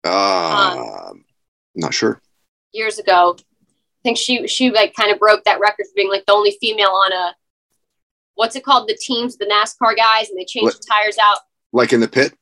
Uh, 0.04 1.12
not 1.74 1.94
sure. 1.94 2.20
years 2.72 2.98
ago. 2.98 3.36
I 3.38 4.02
think 4.02 4.18
she 4.18 4.46
she 4.48 4.70
like 4.70 4.94
kind 4.94 5.10
of 5.12 5.18
broke 5.18 5.44
that 5.44 5.60
record 5.60 5.86
for 5.86 5.94
being 5.94 6.10
like 6.10 6.26
the 6.26 6.32
only 6.32 6.56
female 6.60 6.90
on 6.90 7.12
a 7.12 7.34
what's 8.36 8.54
it 8.56 8.64
called 8.64 8.88
the 8.88 8.96
teams 9.00 9.36
the 9.36 9.46
NASCAR 9.46 9.96
guys 9.96 10.30
and 10.30 10.38
they 10.38 10.44
change 10.44 10.64
What- 10.64 10.74
the 10.76 10.86
tires 10.90 11.18
out. 11.18 11.38
Like 11.72 11.92
in 11.92 12.00
the 12.00 12.08
pit, 12.08 12.32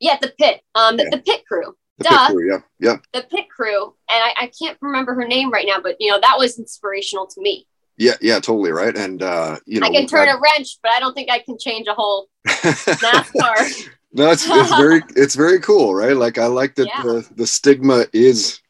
Yeah, 0.00 0.16
the 0.20 0.32
pit 0.38 0.60
um 0.74 0.96
the, 0.96 1.04
Yeah. 1.04 1.10
the 1.12 1.18
pit 1.22 1.42
crew 1.46 1.76
the 1.98 2.04
Duh. 2.04 2.26
pit 2.26 2.34
crew. 2.36 2.50
Yeah, 2.50 2.58
yeah, 2.80 2.96
the 3.12 3.22
pit 3.22 3.46
crew 3.54 3.84
and 4.10 4.22
I, 4.22 4.34
I 4.44 4.50
can't 4.58 4.76
remember 4.80 5.14
her 5.14 5.26
name 5.26 5.50
right 5.52 5.66
now 5.66 5.80
but 5.80 5.96
you 6.00 6.10
know 6.10 6.18
that 6.20 6.36
was 6.38 6.58
inspirational 6.58 7.26
to 7.28 7.40
me. 7.40 7.66
yeah, 7.96 8.14
yeah. 8.20 8.34
Totally 8.40 8.70
right. 8.72 8.94
And 8.96 9.22
uh, 9.22 9.56
you 9.66 9.80
know, 9.80 9.86
I 9.86 9.90
can 9.90 10.06
turn 10.06 10.28
a 10.28 10.38
wrench 10.40 10.78
but 10.82 10.92
I 10.92 11.00
don't 11.00 11.14
think 11.14 11.30
I 11.30 11.38
can 11.38 11.56
change 11.58 11.86
a 11.86 11.94
whole 11.94 12.28
NASCAR. 12.48 13.88
no, 14.12 14.30
it's 14.30 14.46
it's 14.48 14.76
very 14.76 15.02
it's 15.16 15.34
very 15.34 15.60
cool, 15.60 15.94
right? 15.94 16.16
Like 16.16 16.38
I 16.38 16.46
like 16.46 16.74
that 16.76 16.86
Yeah. 16.88 17.02
the 17.02 17.28
the 17.36 17.46
stigma 17.46 18.04
is 18.12 18.60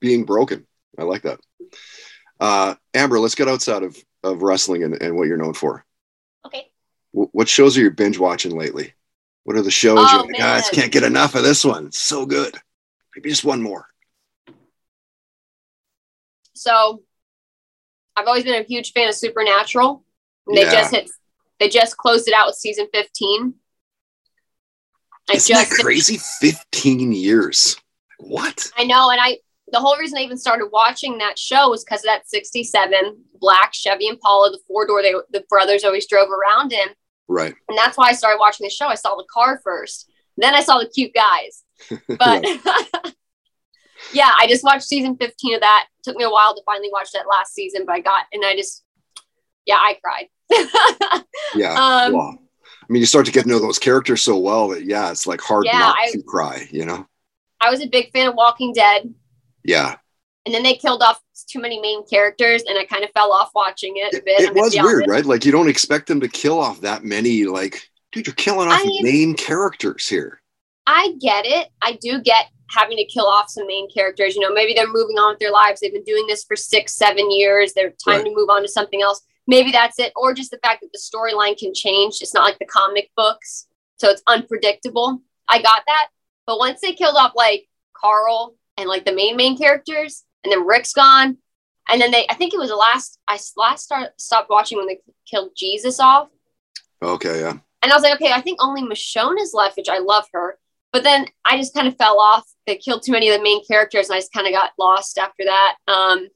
being 0.00 0.24
broken. 0.24 0.66
I 0.98 1.02
like 1.02 1.22
that. 1.22 1.40
Uh, 2.38 2.74
Amber, 2.94 3.18
let's 3.18 3.34
get 3.34 3.48
outside 3.48 3.82
of 3.82 3.96
of 4.22 4.42
wrestling 4.42 4.84
and, 4.84 5.00
and 5.02 5.16
what 5.16 5.28
you're 5.28 5.36
known 5.36 5.54
for. 5.54 5.84
What 7.12 7.48
shows 7.48 7.76
are 7.76 7.80
you 7.80 7.90
binge 7.90 8.18
watching 8.18 8.56
lately? 8.56 8.94
What 9.44 9.56
are 9.56 9.62
the 9.62 9.70
shows 9.70 9.98
Oh, 9.98 10.16
you're 10.16 10.22
like, 10.26 10.34
ah, 10.36 10.38
guys 10.38 10.62
man. 10.62 10.70
can't 10.72 10.92
get 10.92 11.02
enough 11.02 11.34
of 11.34 11.42
this 11.42 11.64
one? 11.64 11.86
It's 11.86 11.98
so 11.98 12.24
good. 12.24 12.56
Maybe 13.16 13.30
just 13.30 13.44
one 13.44 13.62
more. 13.62 13.86
So 16.54 17.02
I've 18.16 18.26
always 18.26 18.44
been 18.44 18.60
a 18.60 18.64
huge 18.64 18.92
fan 18.92 19.08
of 19.08 19.14
Supernatural. 19.14 20.04
And 20.46 20.56
they 20.56 20.62
Yeah. 20.62 20.72
just 20.72 20.94
hit 20.94 21.10
they 21.58 21.68
just 21.68 21.96
closed 21.96 22.26
it 22.26 22.32
out 22.34 22.46
with 22.46 22.56
season 22.56 22.88
15. 22.92 23.54
I 25.28 25.34
Isn't 25.34 25.54
just 25.54 25.70
that 25.70 25.82
crazy? 25.82 26.16
15 26.40 27.12
years. 27.12 27.76
What? 28.18 28.70
I 28.76 28.84
know, 28.84 29.10
and 29.10 29.20
I 29.20 29.38
the 29.72 29.78
whole 29.80 29.96
reason 29.96 30.18
I 30.18 30.22
even 30.22 30.36
started 30.38 30.68
watching 30.72 31.18
that 31.18 31.38
show 31.38 31.68
was 31.70 31.84
because 31.84 32.00
of 32.00 32.06
that 32.06 32.28
67 32.28 33.16
black 33.40 33.72
Chevy 33.72 34.06
Impala, 34.08 34.50
the 34.50 34.58
four 34.66 34.86
door 34.86 35.02
they 35.02 35.14
the 35.30 35.44
brothers 35.48 35.84
always 35.84 36.06
drove 36.08 36.28
around 36.30 36.72
in. 36.72 36.86
Right. 37.28 37.54
And 37.68 37.78
that's 37.78 37.96
why 37.96 38.08
I 38.08 38.12
started 38.12 38.38
watching 38.38 38.64
the 38.64 38.70
show. 38.70 38.86
I 38.88 38.96
saw 38.96 39.14
the 39.16 39.26
car 39.32 39.60
first. 39.62 40.10
Then 40.36 40.54
I 40.54 40.62
saw 40.62 40.78
the 40.78 40.88
cute 40.88 41.12
guys. 41.14 41.64
But 42.08 42.44
yeah, 44.12 44.32
I 44.36 44.46
just 44.48 44.64
watched 44.64 44.84
season 44.84 45.16
15 45.16 45.54
of 45.54 45.60
that. 45.60 45.86
took 46.02 46.16
me 46.16 46.24
a 46.24 46.30
while 46.30 46.54
to 46.54 46.62
finally 46.66 46.90
watch 46.92 47.12
that 47.12 47.28
last 47.28 47.54
season, 47.54 47.84
but 47.86 47.92
I 47.94 48.00
got 48.00 48.24
and 48.32 48.44
I 48.44 48.56
just 48.56 48.84
yeah, 49.66 49.76
I 49.76 49.96
cried. 50.02 50.26
Yeah. 51.54 51.72
Um, 51.74 52.12
well, 52.12 52.38
I 52.62 52.92
mean, 52.92 53.00
you 53.00 53.06
start 53.06 53.26
to 53.26 53.32
get 53.32 53.42
to 53.42 53.48
know 53.48 53.58
those 53.58 53.78
characters 53.78 54.22
so 54.22 54.36
well 54.38 54.68
that 54.68 54.84
yeah, 54.84 55.10
it's 55.10 55.26
like 55.26 55.40
hard 55.40 55.64
Yeah, 55.66 55.78
not 55.78 55.96
I- 55.98 56.10
to 56.12 56.22
cry. 56.22 56.66
You 56.70 56.84
know? 56.86 57.06
I 57.60 57.70
was 57.70 57.82
a 57.82 57.86
big 57.86 58.10
fan 58.12 58.26
of 58.28 58.34
Walking 58.34 58.72
Dead, 58.72 59.12
Yeah. 59.64 59.96
and 60.46 60.54
then 60.54 60.62
they 60.62 60.74
killed 60.74 61.02
off 61.02 61.20
too 61.48 61.60
many 61.60 61.80
main 61.80 62.06
characters, 62.06 62.62
and 62.68 62.78
I 62.78 62.84
kind 62.84 63.04
of 63.04 63.10
fell 63.12 63.32
off 63.32 63.50
watching 63.54 63.94
it 63.96 64.14
a 64.14 64.16
It, 64.18 64.24
bit. 64.24 64.40
it 64.40 64.54
was 64.54 64.74
weird, 64.74 65.06
right? 65.08 65.24
Like 65.24 65.44
you 65.44 65.52
don't 65.52 65.68
expect 65.68 66.06
them 66.06 66.20
to 66.20 66.28
kill 66.28 66.58
off 66.58 66.80
that 66.82 67.04
many. 67.04 67.44
Like, 67.44 67.90
dude, 68.12 68.26
you're 68.26 68.34
killing 68.34 68.68
off 68.68 68.80
I 68.80 68.84
mean- 68.84 69.02
main 69.04 69.34
characters 69.34 70.08
here. 70.08 70.40
I 70.86 71.14
get 71.20 71.44
it. 71.46 71.68
I 71.82 71.92
do 72.00 72.20
get 72.20 72.46
having 72.70 72.96
to 72.96 73.04
kill 73.04 73.26
off 73.26 73.48
some 73.50 73.66
main 73.66 73.88
characters. 73.90 74.34
You 74.34 74.40
know, 74.42 74.52
maybe 74.52 74.72
they're 74.74 74.86
moving 74.88 75.18
on 75.18 75.32
with 75.32 75.38
their 75.40 75.50
lives. 75.52 75.80
They've 75.80 75.92
been 75.92 76.04
doing 76.04 76.26
this 76.26 76.42
for 76.44 76.56
six, 76.56 76.94
seven 76.94 77.30
years. 77.30 77.72
They're 77.74 77.90
time 77.90 78.18
Right. 78.18 78.24
to 78.24 78.34
move 78.34 78.48
on 78.48 78.62
to 78.62 78.68
something 78.68 79.02
else. 79.02 79.20
Maybe 79.46 79.70
that's 79.72 79.98
it. 79.98 80.12
Or 80.16 80.32
just 80.34 80.50
the 80.52 80.58
fact 80.58 80.80
that 80.82 80.90
the 80.92 80.98
storyline 80.98 81.56
can 81.58 81.74
change. 81.74 82.18
It's 82.22 82.32
not 82.34 82.44
like 82.44 82.58
the 82.58 82.64
comic 82.66 83.10
books. 83.16 83.66
So 83.98 84.08
it's 84.08 84.22
unpredictable. 84.26 85.20
I 85.48 85.60
got 85.62 85.82
that. 85.86 86.08
But 86.46 86.58
once 86.58 86.80
they 86.80 86.92
killed 86.92 87.16
off 87.16 87.32
like 87.34 87.68
Carl 87.92 88.54
and 88.80 88.88
like 88.88 89.04
the 89.04 89.12
main 89.14 89.36
main 89.36 89.56
characters, 89.56 90.24
and 90.42 90.52
then 90.52 90.66
Rick's 90.66 90.92
gone, 90.92 91.38
and 91.88 92.00
then 92.00 92.10
they 92.10 92.26
I 92.28 92.34
think 92.34 92.52
it 92.54 92.58
was 92.58 92.70
the 92.70 92.76
last 92.76 93.18
I 93.28 93.38
last 93.56 93.84
start, 93.84 94.20
stopped 94.20 94.50
watching 94.50 94.78
when 94.78 94.86
they 94.88 94.98
killed 95.30 95.50
Jesus 95.56 96.00
off. 96.00 96.28
Okay, 97.02 97.40
yeah. 97.40 97.58
And 97.82 97.90
I 97.90 97.94
was 97.94 98.02
like, 98.02 98.14
okay, 98.20 98.32
I 98.32 98.40
think 98.42 98.62
only 98.62 98.82
Michonne 98.82 99.40
is 99.40 99.54
left, 99.54 99.76
which 99.76 99.88
I 99.88 99.98
love 99.98 100.24
her. 100.34 100.58
But 100.92 101.02
then 101.02 101.26
I 101.46 101.56
just 101.56 101.72
kind 101.72 101.88
of 101.88 101.96
fell 101.96 102.18
off. 102.20 102.44
They 102.66 102.76
killed 102.76 103.02
too 103.02 103.12
many 103.12 103.28
of 103.30 103.36
the 103.38 103.42
main 103.42 103.64
characters, 103.64 104.08
and 104.08 104.16
I 104.16 104.18
just 104.18 104.32
kind 104.32 104.46
of 104.46 104.52
got 104.52 104.72
lost 104.78 105.16
after 105.18 105.44
that. 105.44 105.76
Um, 105.88 106.28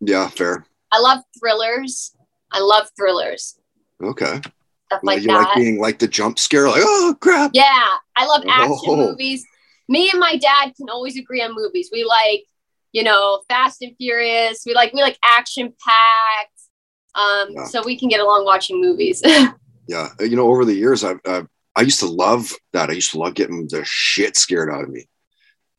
Yeah, 0.00 0.28
fair. 0.28 0.64
I 0.90 1.00
love 1.00 1.18
thrillers. 1.38 2.14
I 2.50 2.60
love 2.60 2.88
thrillers, 2.96 3.58
Okay. 4.02 4.40
stuff 4.86 5.00
Like, 5.02 5.16
like 5.16 5.20
you 5.22 5.28
that. 5.28 5.48
like 5.48 5.54
being 5.56 5.78
like 5.78 5.98
the 5.98 6.08
jump 6.08 6.38
scare, 6.38 6.66
like, 6.68 6.80
oh 6.82 7.14
crap. 7.20 7.50
yeah, 7.52 7.86
I 8.16 8.24
love 8.24 8.42
action 8.48 8.78
Oh. 8.86 8.96
movies. 8.96 9.44
Me 9.88 10.10
and 10.10 10.20
my 10.20 10.36
dad 10.36 10.72
can 10.76 10.88
always 10.90 11.16
agree 11.18 11.42
on 11.42 11.54
movies. 11.54 11.88
We 11.92 12.04
like, 12.04 12.44
you 12.92 13.02
know, 13.02 13.42
Fast 13.48 13.82
and 13.82 13.96
Furious. 13.96 14.62
We 14.66 14.74
like 14.74 14.92
we 14.92 15.02
like 15.02 15.18
action 15.24 15.72
packed. 15.86 16.52
Um, 17.14 17.48
Yeah. 17.54 17.64
so 17.64 17.82
we 17.84 17.98
can 17.98 18.08
get 18.08 18.20
along 18.20 18.44
watching 18.44 18.80
movies. 18.80 19.22
Yeah. 19.90 20.10
You 20.20 20.36
know, 20.36 20.50
over 20.50 20.66
the 20.66 20.74
years, 20.74 21.02
I've, 21.02 21.18
I've 21.26 21.46
I 21.74 21.80
used 21.80 22.00
to 22.00 22.06
love 22.06 22.52
that. 22.74 22.90
I 22.90 22.92
used 22.92 23.12
to 23.12 23.18
love 23.18 23.32
getting 23.32 23.66
the 23.68 23.82
shit 23.86 24.36
scared 24.36 24.68
out 24.70 24.82
of 24.84 24.90
me. 24.90 25.08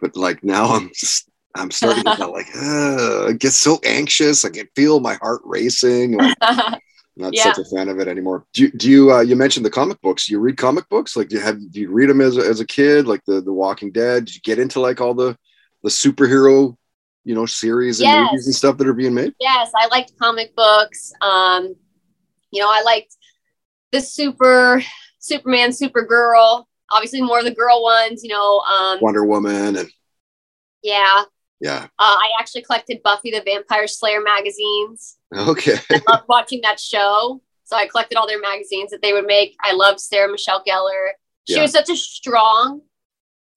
But 0.01 0.15
like 0.15 0.43
now 0.43 0.73
I'm 0.73 0.89
just 0.95 1.29
I'm 1.55 1.69
starting 1.69 2.03
to 2.03 2.15
get 2.17 2.29
like 2.31 2.47
uh, 2.55 3.27
I 3.27 3.33
get 3.33 3.51
so 3.53 3.79
anxious. 3.85 4.45
I 4.45 4.49
can 4.49 4.67
feel 4.75 4.99
my 4.99 5.13
heart 5.15 5.41
racing. 5.45 6.17
Like, 6.41 6.81
not 7.19 7.33
Yeah. 7.35 7.51
such 7.53 7.65
a 7.65 7.69
fan 7.75 7.89
of 7.89 7.99
it 7.99 8.07
anymore. 8.07 8.45
Do 8.53 8.63
you, 8.63 8.71
do 8.71 8.89
you 8.89 9.11
uh, 9.13 9.21
you 9.21 9.35
mentioned 9.35 9.65
the 9.65 9.69
comic 9.69 9.99
books? 10.01 10.29
You 10.29 10.39
read 10.39 10.57
comic 10.57 10.87
books? 10.89 11.15
Like 11.15 11.29
do 11.29 11.35
you 11.35 11.41
have 11.41 11.57
do 11.71 11.79
you 11.81 11.91
read 11.91 12.09
them 12.09 12.21
as 12.21 12.37
a, 12.37 12.41
as 12.41 12.59
a 12.59 12.65
kid? 12.65 13.05
Like 13.07 13.21
the 13.25 13.41
the 13.41 13.53
Walking 13.53 13.91
Dead? 13.91 14.25
Did 14.25 14.35
you 14.35 14.41
get 14.41 14.59
into 14.59 14.79
like 14.79 15.01
all 15.01 15.13
the 15.13 15.37
the 15.83 15.89
superhero 15.89 16.75
you 17.25 17.35
know 17.35 17.45
series 17.45 17.99
and 18.01 18.09
Yes. 18.09 18.31
movies 18.31 18.45
and 18.47 18.55
stuff 18.55 18.77
that 18.77 18.87
are 18.87 18.93
being 18.93 19.13
made? 19.13 19.33
yes, 19.39 19.71
I 19.75 19.87
liked 19.87 20.13
comic 20.19 20.55
books. 20.55 21.11
Um, 21.21 21.75
you 22.51 22.61
know, 22.61 22.69
I 22.69 22.81
liked 22.83 23.15
the 23.91 24.01
super 24.01 24.81
Superman, 25.19 25.71
Supergirl. 25.71 26.65
Obviously, 26.91 27.21
more 27.21 27.39
of 27.39 27.45
the 27.45 27.53
girl 27.53 27.83
ones. 27.83 28.23
You 28.23 28.29
know, 28.29 28.59
um, 28.59 28.99
Wonder 29.01 29.25
Woman 29.25 29.75
and 29.75 29.89
yeah. 30.81 31.23
Yeah. 31.59 31.83
Uh, 31.83 31.87
I 31.99 32.29
actually 32.39 32.61
collected 32.63 33.01
Buffy 33.03 33.31
the 33.31 33.41
Vampire 33.45 33.87
Slayer 33.87 34.21
magazines. 34.21 35.17
Okay. 35.35 35.75
I 35.91 36.01
loved 36.09 36.23
watching 36.27 36.61
that 36.63 36.79
show, 36.79 37.41
so 37.63 37.75
I 37.75 37.87
collected 37.87 38.17
all 38.17 38.27
their 38.27 38.39
magazines 38.41 38.91
that 38.91 39.01
they 39.01 39.13
would 39.13 39.25
make. 39.25 39.55
I 39.61 39.73
loved 39.73 39.99
Sarah 39.99 40.31
Michelle 40.31 40.63
Gellar. 40.63 41.09
She 41.47 41.55
Yeah. 41.55 41.61
was 41.63 41.71
such 41.71 41.89
a 41.89 41.95
strong 41.95 42.81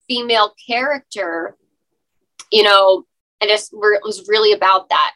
female 0.07 0.53
character. 0.67 1.55
You 2.51 2.63
know, 2.63 3.05
and 3.41 3.49
just 3.49 3.71
re- 3.73 3.99
was 4.03 4.27
really 4.27 4.53
about 4.53 4.89
that. 4.89 5.13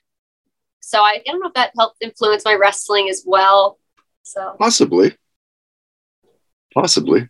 So 0.80 1.02
I, 1.02 1.20
I 1.28 1.32
don't 1.32 1.40
know 1.40 1.48
if 1.48 1.54
that 1.54 1.72
helped 1.78 1.98
influence 2.02 2.44
my 2.46 2.56
wrestling 2.56 3.10
as 3.10 3.24
well. 3.26 3.78
So 4.24 4.56
Possibly. 4.58 5.16
Possibly. 6.74 7.30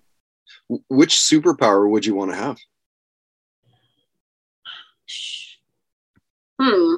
Wh- 0.72 0.90
Which 0.90 1.16
superpower 1.16 1.90
would 1.90 2.06
you 2.06 2.16
want 2.16 2.32
to 2.32 2.38
have? 2.38 2.58
Hmm. 6.60 6.96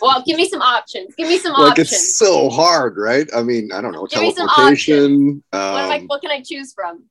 Well, 0.00 0.22
give 0.24 0.36
me 0.36 0.48
some 0.48 0.62
options. 0.62 1.14
Give 1.16 1.28
me 1.28 1.38
some 1.38 1.52
Like 1.52 1.72
options. 1.72 1.92
it's 1.92 2.16
so 2.16 2.48
hard, 2.48 2.96
right? 2.96 3.28
I 3.34 3.42
mean, 3.42 3.70
I 3.72 3.80
don't 3.82 3.92
know, 3.92 4.06
Give 4.06 4.22
me 4.22 4.32
some 4.34 4.48
teleportation. 4.48 5.42
what, 5.50 5.58
am 5.60 5.90
I, 5.90 5.96
Um, 5.98 6.06
what 6.06 6.22
can 6.22 6.30
I 6.30 6.40
choose 6.42 6.72
from? 6.72 7.04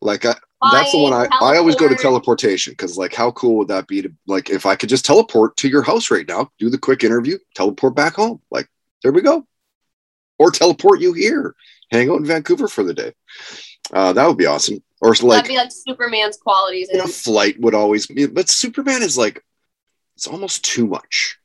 like 0.00 0.24
I, 0.24 0.34
that's 0.72 0.92
the 0.92 0.98
one 0.98 1.12
I, 1.12 1.26
I 1.42 1.56
always 1.56 1.74
go 1.76 1.88
to 1.88 1.94
teleportation 1.96 2.72
because 2.72 2.96
like 2.96 3.12
how 3.14 3.32
cool 3.32 3.56
would 3.58 3.68
that 3.68 3.86
be 3.88 4.00
to 4.02 4.12
like 4.26 4.48
if 4.50 4.64
I 4.66 4.76
could 4.76 4.88
just 4.88 5.04
teleport 5.04 5.56
to 5.58 5.68
your 5.68 5.82
house 5.82 6.10
right 6.10 6.26
now, 6.28 6.50
do 6.58 6.70
the 6.70 6.78
quick 6.78 7.02
interview, 7.04 7.36
teleport 7.54 7.94
back 7.96 8.14
home. 8.14 8.40
Like 8.50 8.68
there 9.02 9.12
we 9.12 9.20
go. 9.20 9.46
Or 10.38 10.50
teleport 10.50 11.00
you 11.00 11.12
here, 11.12 11.54
hang 11.90 12.10
out 12.10 12.18
in 12.18 12.24
Vancouver 12.26 12.68
for 12.68 12.82
the 12.84 12.94
day. 12.94 13.12
Uh, 13.92 14.12
that 14.12 14.26
would 14.26 14.38
be 14.38 14.46
awesome. 14.46 14.82
or 15.00 15.10
like 15.10 15.42
That'd 15.44 15.48
be 15.48 15.56
like 15.56 15.70
Superman's 15.72 16.36
qualities. 16.38 16.88
you 16.92 16.98
know, 16.98 17.06
flight 17.06 17.60
would 17.60 17.74
always 17.74 18.06
be, 18.06 18.26
but 18.26 18.48
Superman 18.48 19.02
is 19.02 19.18
like, 19.18 19.44
it's 20.16 20.26
almost 20.26 20.64
too 20.64 20.86
much. 20.86 21.38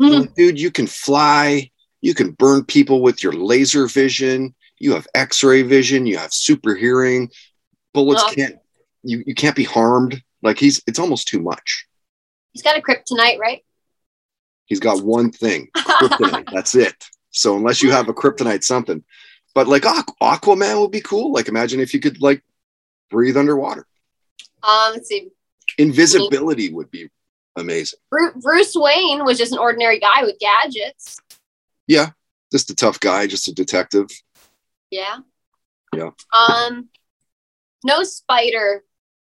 Mhm. 0.00 0.20
Like, 0.20 0.34
dude, 0.34 0.58
you 0.60 0.70
can 0.70 0.86
fly, 0.86 1.70
you 2.00 2.14
can 2.14 2.32
burn 2.32 2.64
people 2.64 3.02
with 3.02 3.22
your 3.22 3.32
laser 3.32 3.86
vision, 3.86 4.54
you 4.78 4.92
have 4.94 5.06
X-ray 5.14 5.62
vision, 5.62 6.06
you 6.06 6.16
have 6.16 6.32
super 6.32 6.74
hearing. 6.74 7.30
Bullets 7.92 8.22
Oh. 8.26 8.32
can't 8.34 8.56
you 9.02 9.22
you 9.26 9.34
can't 9.34 9.56
be 9.56 9.64
harmed. 9.64 10.22
Like 10.42 10.58
he's 10.58 10.82
it's 10.86 10.98
almost 10.98 11.28
too 11.28 11.40
much. 11.40 11.86
he's 12.52 12.62
got 12.62 12.76
a 12.78 12.80
kryptonite, 12.80 13.38
right? 13.38 13.64
He's 14.66 14.80
got 14.80 15.02
one 15.02 15.30
thing, 15.32 15.68
kryptonite. 15.76 16.48
that's 16.52 16.74
it. 16.74 16.94
So 17.30 17.56
unless 17.56 17.82
you 17.82 17.90
have 17.90 18.08
a 18.08 18.14
kryptonite 18.14 18.62
something, 18.64 19.04
but 19.54 19.66
like 19.68 19.82
Aqu- 19.82 20.14
Aquaman 20.22 20.80
would 20.80 20.90
be 20.92 21.00
cool. 21.00 21.32
Like 21.32 21.48
imagine 21.48 21.80
if 21.80 21.92
you 21.94 22.00
could 22.00 22.20
like 22.22 22.42
breathe 23.10 23.36
underwater. 23.36 23.86
um, 24.62 24.92
let's 24.92 25.08
see. 25.08 25.28
Invisibility 25.78 26.72
would 26.72 26.90
be 26.90 27.08
amazing. 27.56 27.98
Bruce 28.10 28.74
Wayne 28.74 29.24
was 29.24 29.38
just 29.38 29.52
an 29.52 29.58
ordinary 29.58 29.98
guy 29.98 30.22
with 30.22 30.38
gadgets. 30.38 31.20
Yeah, 31.86 32.10
just 32.52 32.70
a 32.70 32.74
tough 32.74 33.00
guy, 33.00 33.26
just 33.26 33.48
a 33.48 33.54
detective. 33.54 34.08
Yeah. 34.90 35.18
Yeah. 35.94 36.10
Um, 36.32 36.88
no 37.84 38.02
spider. 38.04 38.84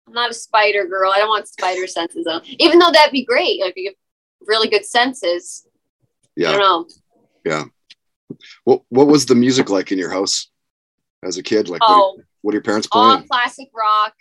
I'm 0.08 0.14
not 0.14 0.32
a 0.32 0.34
spider 0.34 0.86
girl. 0.86 1.12
I 1.12 1.18
don't 1.20 1.30
want 1.30 1.48
spider 1.48 1.88
senses 1.88 2.26
though. 2.26 2.42
Even 2.60 2.80
though 2.80 2.92
that'd 2.92 3.12
be 3.12 3.26
great. 3.26 3.62
Like 3.62 3.74
you 3.76 3.90
have 3.90 3.96
really 4.48 4.68
good 4.68 4.86
senses. 4.86 5.66
Yeah. 6.36 6.50
I 6.50 6.52
don't 6.54 6.62
know. 6.62 6.88
Yeah. 7.46 7.64
What 8.64 8.84
what 8.90 9.08
was 9.08 9.26
the 9.26 9.36
music 9.36 9.70
like 9.70 9.92
in 9.92 9.98
your 9.98 10.12
house 10.12 10.50
as 11.24 11.38
a 11.38 11.44
kid? 11.44 11.68
Like 11.70 11.82
what, 11.82 11.90
Oh, 11.92 12.20
what 12.42 12.52
are 12.54 12.56
your 12.58 12.64
parents 12.64 12.88
all 12.92 13.14
playing? 13.16 13.28
classic 13.28 13.70
rock. 13.76 14.14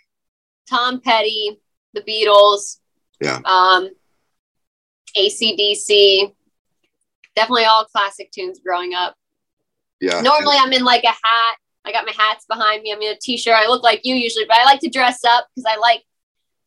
Tom 0.69 0.99
Petty, 1.01 1.59
the 1.93 2.01
Beatles. 2.01 2.77
Yeah. 3.21 3.39
Um, 3.45 3.89
ACDC. 5.17 6.33
Definitely 7.35 7.65
all 7.65 7.85
classic 7.85 8.31
tunes 8.31 8.59
growing 8.59 8.93
up. 8.93 9.15
Yeah. 9.99 10.21
Normally, 10.21 10.57
I'm 10.59 10.73
in 10.73 10.83
like 10.83 11.03
a 11.03 11.07
hat. 11.07 11.55
I 11.85 11.91
got 11.91 12.05
my 12.05 12.13
hats 12.17 12.45
behind 12.45 12.83
me. 12.83 12.91
I'm 12.91 13.01
in 13.01 13.13
a 13.13 13.19
t-shirt. 13.19 13.53
I 13.55 13.67
look 13.67 13.83
like 13.83 14.01
you 14.03 14.15
usually, 14.15 14.45
but 14.45 14.57
I 14.57 14.65
like 14.65 14.79
to 14.81 14.89
dress 14.89 15.23
up 15.23 15.47
because 15.55 15.65
I 15.71 15.77
like 15.79 16.03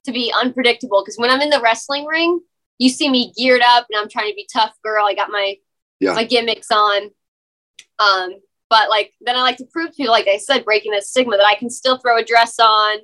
to 0.05 0.13
be 0.13 0.33
unpredictable. 0.41 1.03
Because 1.03 1.17
when 1.19 1.31
I'm 1.31 1.41
in 1.41 1.51
the 1.51 1.61
wrestling 1.61 2.07
ring, 2.07 2.41
you 2.79 2.89
see 2.89 3.09
me 3.09 3.33
geared 3.37 3.63
up 3.63 3.87
and 3.91 4.01
I'm 4.01 4.09
trying 4.09 4.31
to 4.31 4.35
be 4.35 4.49
tough 4.53 4.73
girl. 4.83 5.07
I 5.07 5.15
got 5.15 5.31
my 5.31 5.57
Yeah. 6.01 6.15
my 6.15 6.25
gimmicks 6.25 6.71
on. 6.71 7.11
Um, 7.99 8.35
but 8.71 8.89
like 8.91 9.13
then 9.21 9.37
I 9.37 9.43
like 9.43 9.59
to 9.59 9.67
prove 9.67 9.91
to 9.91 9.95
people, 9.97 10.13
like 10.13 10.27
I 10.27 10.39
said, 10.39 10.65
breaking 10.65 10.93
that 10.93 11.05
stigma 11.05 11.37
that 11.37 11.47
I 11.47 11.55
can 11.55 11.71
still 11.71 11.99
throw 11.99 12.17
a 12.19 12.25
dress 12.25 12.59
on, 12.59 12.99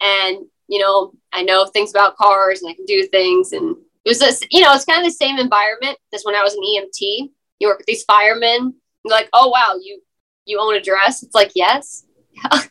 and 0.00 0.38
you 0.68 0.78
know 0.78 1.12
I 1.32 1.42
know 1.42 1.66
things 1.66 1.90
about 1.90 2.16
cars 2.16 2.62
and 2.62 2.70
I 2.70 2.74
can 2.74 2.84
do 2.86 3.06
things. 3.08 3.52
And 3.52 3.76
it 4.04 4.08
was 4.08 4.18
this, 4.18 4.42
you 4.50 4.60
know, 4.60 4.72
it's 4.74 4.84
kind 4.84 5.00
of 5.00 5.04
the 5.04 5.10
same 5.16 5.38
environment 5.38 5.98
as 6.12 6.22
when 6.24 6.34
I 6.34 6.42
was 6.42 6.54
an 6.54 6.62
EMT. 6.62 7.30
You 7.58 7.68
work 7.68 7.78
with 7.78 7.86
these 7.86 8.04
firemen. 8.04 8.74
You're 9.04 9.10
like, 9.12 9.28
oh 9.32 9.48
wow, 9.48 9.78
you 9.82 10.00
you 10.44 10.60
own 10.60 10.74
a 10.76 10.80
dress. 10.80 11.22
It's 11.22 11.34
like 11.34 11.52
yes. 11.54 12.04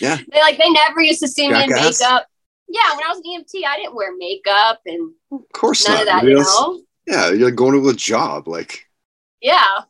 Yeah. 0.00 0.18
They 0.32 0.40
like 0.40 0.58
they 0.58 0.70
never 0.70 1.00
used 1.00 1.20
to 1.20 1.28
see 1.28 1.48
me 1.48 1.62
in 1.62 1.70
makeup. 1.70 2.26
Yeah, 2.68 2.96
when 2.96 3.04
I 3.04 3.08
was 3.08 3.18
an 3.18 3.24
EMT, 3.24 3.64
I 3.66 3.76
didn't 3.76 3.94
wear 3.94 4.16
makeup 4.16 4.80
and 4.86 5.12
Of 5.30 5.42
course 5.52 5.86
none 5.86 5.98
not. 5.98 6.00
of 6.02 6.06
that, 6.06 6.24
you 6.24 6.34
know. 6.34 6.82
Yeah, 7.06 7.30
you're 7.30 7.50
going 7.50 7.80
to 7.80 7.88
a 7.88 7.94
job. 7.94 8.48
Like, 8.48 8.86
Yeah. 9.40 9.82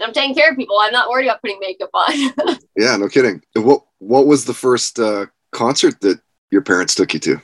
I'm 0.00 0.12
taking 0.12 0.34
care 0.34 0.50
of 0.50 0.56
people. 0.56 0.78
I'm 0.78 0.92
not 0.92 1.08
worried 1.08 1.26
about 1.26 1.40
putting 1.40 1.58
makeup 1.58 1.88
on. 1.94 2.58
yeah, 2.76 2.96
no 2.98 3.08
kidding. 3.08 3.42
What 3.54 3.84
what 3.98 4.26
was 4.26 4.44
the 4.44 4.54
first 4.54 5.00
uh, 5.00 5.26
concert 5.52 6.00
that 6.02 6.20
your 6.56 6.62
parents 6.62 6.94
took 6.94 7.12
you 7.12 7.20
to? 7.20 7.34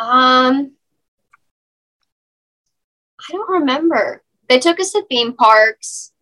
um 0.00 0.72
I 3.28 3.32
don't 3.32 3.48
remember. 3.48 4.22
They 4.48 4.58
took 4.58 4.78
us 4.80 4.90
to 4.92 5.04
theme 5.08 5.32
parks. 5.34 6.12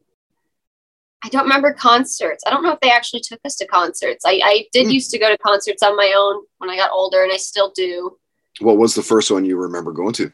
I 1.24 1.28
don't 1.30 1.42
remember 1.44 1.72
concerts. 1.72 2.44
I 2.46 2.50
don't 2.50 2.62
know 2.62 2.72
if 2.72 2.80
they 2.80 2.90
actually 2.90 3.20
took 3.20 3.40
us 3.46 3.56
to 3.56 3.66
concerts. 3.66 4.24
I, 4.26 4.40
I 4.44 4.66
did 4.72 4.86
Hmm. 4.86 4.92
used 4.92 5.10
to 5.10 5.18
go 5.18 5.28
to 5.30 5.38
concerts 5.38 5.82
on 5.82 5.96
my 5.96 6.12
own 6.16 6.44
when 6.58 6.68
I 6.70 6.76
got 6.76 6.90
older, 6.92 7.22
and 7.22 7.32
I 7.32 7.36
still 7.38 7.72
do. 7.74 8.18
What 8.60 8.76
was 8.76 8.94
the 8.94 9.02
first 9.02 9.30
one 9.30 9.44
you 9.46 9.56
remember 9.56 9.92
going 9.92 10.12
to? 10.14 10.32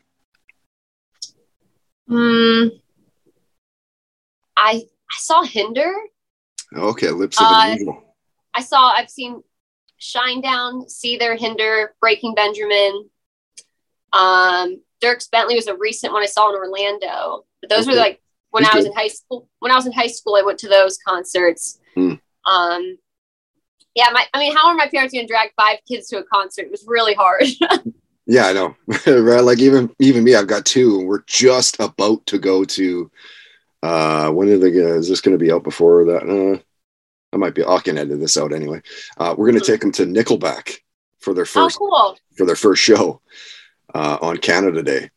Hmm. 2.08 2.68
I 4.56 4.82
I 4.82 5.18
saw 5.18 5.42
Hinder. 5.42 5.92
Okay, 6.76 7.10
Lips 7.10 7.40
of 7.40 7.46
Uh, 7.46 7.54
an 7.64 7.70
Angel. 7.80 8.04
I 8.54 8.62
saw. 8.62 8.90
I've 8.92 9.10
seen 9.10 9.42
Shinedown, 10.00 10.90
Seether, 10.90 11.38
Hinder, 11.38 11.94
Breaking 12.00 12.34
Benjamin. 12.34 13.10
Um, 14.12 14.82
Dierks 15.02 15.30
Bentley 15.30 15.54
was 15.54 15.66
a 15.66 15.76
recent 15.76 16.12
one 16.12 16.22
I 16.22 16.26
saw 16.26 16.50
in 16.50 16.56
Orlando. 16.56 17.44
But 17.60 17.70
those 17.70 17.86
were 17.86 17.94
like 17.94 18.20
when 18.50 18.64
I 18.64 18.74
was 18.74 18.86
in 18.86 18.92
high 18.92 19.08
school. 19.08 19.48
When 19.58 19.72
I 19.72 19.76
was 19.76 19.86
in 19.86 19.92
high 19.92 20.06
school, 20.08 20.36
I 20.36 20.42
went 20.42 20.58
to 20.60 20.68
those 20.68 20.98
concerts. 21.06 21.78
Hmm. 21.94 22.14
Um, 22.46 22.98
yeah, 23.94 24.08
my 24.12 24.24
I 24.32 24.38
mean, 24.38 24.56
how 24.56 24.68
are 24.68 24.74
my 24.74 24.88
parents 24.88 25.12
going 25.12 25.26
to 25.26 25.32
drag 25.32 25.50
five 25.56 25.78
kids 25.86 26.08
to 26.08 26.18
a 26.18 26.24
concert? 26.24 26.62
It 26.62 26.70
was 26.70 26.84
really 26.86 27.14
hard. 27.14 27.44
Yeah, 28.30 28.46
I 28.46 28.52
know. 28.52 28.76
right, 29.06 29.42
like 29.42 29.58
even 29.58 29.92
even 29.98 30.22
me, 30.22 30.36
I've 30.36 30.46
got 30.46 30.64
two, 30.64 31.00
and 31.00 31.08
we're 31.08 31.24
just 31.26 31.80
about 31.80 32.24
to 32.26 32.38
go 32.38 32.64
to. 32.64 33.10
Uh, 33.82 34.30
when 34.30 34.48
are 34.48 34.56
they 34.56 34.70
gonna? 34.70 34.94
Is 34.94 35.08
this 35.08 35.20
going 35.20 35.36
to 35.36 35.44
be 35.44 35.50
out 35.50 35.64
before 35.64 36.04
that? 36.04 36.22
Uh, 36.28 36.62
I 37.32 37.36
might 37.36 37.54
be. 37.54 37.64
I 37.64 37.78
can 37.78 37.98
edit 37.98 38.20
this 38.20 38.36
out 38.36 38.52
anyway. 38.52 38.82
Uh, 39.16 39.34
we're 39.36 39.50
going 39.50 39.60
to 39.60 39.66
take 39.66 39.80
them 39.80 39.92
to 39.92 40.04
Nickelback 40.04 40.78
for 41.18 41.34
their 41.34 41.42
oh, 41.42 41.46
first 41.46 41.78
cool. 41.78 42.18
for 42.36 42.46
their 42.46 42.56
first 42.56 42.82
show 42.82 43.20
uh, 43.94 44.18
on 44.20 44.38
Canada 44.38 44.82
Day, 44.82 45.10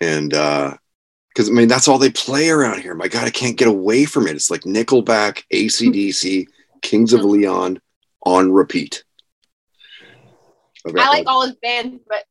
and 0.00 0.30
because 0.30 1.48
I 1.48 1.52
mean 1.52 1.68
that's 1.68 1.86
all 1.88 1.98
they 1.98 2.10
play 2.10 2.50
around 2.50 2.80
here. 2.80 2.94
My 2.94 3.08
God, 3.08 3.26
I 3.26 3.30
can't 3.30 3.56
get 3.56 3.68
away 3.68 4.04
from 4.04 4.26
it. 4.26 4.34
It's 4.34 4.50
like 4.50 4.62
Nickelback, 4.62 5.44
ACDC, 5.52 6.46
Kings 6.82 7.12
of 7.12 7.24
Leon 7.24 7.80
on 8.24 8.52
repeat. 8.52 9.04
I 10.86 10.90
like 10.90 11.26
all 11.26 11.42
his 11.46 11.56
bands, 11.56 12.00
but 12.08 12.24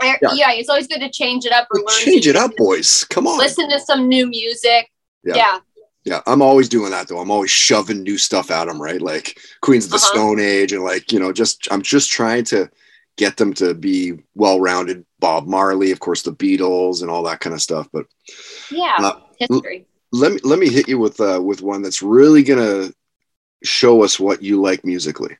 I- 0.00 0.18
Yeah. 0.20 0.32
yeah. 0.34 0.52
it's 0.52 0.68
always 0.68 0.88
good 0.88 1.00
to 1.00 1.10
change 1.10 1.44
it 1.44 1.52
up 1.52 1.68
or 1.70 1.78
learn. 1.78 1.98
change 1.98 2.26
it 2.26 2.36
up, 2.36 2.56
boys. 2.56 3.04
Come 3.04 3.26
on. 3.26 3.38
Listen 3.38 3.70
to 3.70 3.78
some 3.80 4.08
new 4.08 4.26
music. 4.26 4.90
Yeah. 5.22 5.36
yeah. 5.36 5.58
Yeah, 6.04 6.20
I'm 6.26 6.42
always 6.42 6.68
doing 6.68 6.90
that 6.90 7.06
though. 7.08 7.18
I'm 7.20 7.30
always 7.30 7.50
shoving 7.50 8.02
new 8.02 8.18
stuff 8.18 8.50
at 8.50 8.66
them, 8.66 8.80
right? 8.82 9.00
Like 9.00 9.38
Queens 9.60 9.84
of 9.84 9.90
the 9.92 9.96
Uh-huh. 9.98 10.06
Stone 10.06 10.40
Age, 10.40 10.72
and 10.72 10.82
like 10.82 11.12
you 11.12 11.20
know, 11.20 11.32
just 11.32 11.68
I'm 11.70 11.82
just 11.82 12.10
trying 12.10 12.44
to 12.46 12.68
get 13.16 13.36
them 13.36 13.52
to 13.54 13.74
be 13.74 14.14
well-rounded. 14.34 15.04
Bob 15.20 15.46
Marley, 15.46 15.92
of 15.92 16.00
course, 16.00 16.22
the 16.22 16.32
Beatles, 16.32 17.02
and 17.02 17.10
all 17.10 17.22
that 17.24 17.38
kind 17.40 17.54
of 17.54 17.62
stuff. 17.62 17.88
But 17.92 18.06
Yeah, 18.70 18.96
Uh, 18.98 19.20
history. 19.38 19.86
let 20.10 20.32
me 20.32 20.40
let 20.42 20.58
me 20.58 20.68
hit 20.68 20.88
you 20.88 20.98
with 20.98 21.20
uh, 21.20 21.40
with 21.40 21.62
one 21.62 21.82
that's 21.82 22.02
really 22.02 22.42
gonna 22.42 22.92
show 23.62 24.02
us 24.02 24.18
what 24.18 24.42
you 24.42 24.60
like 24.60 24.84
musically. 24.84 25.36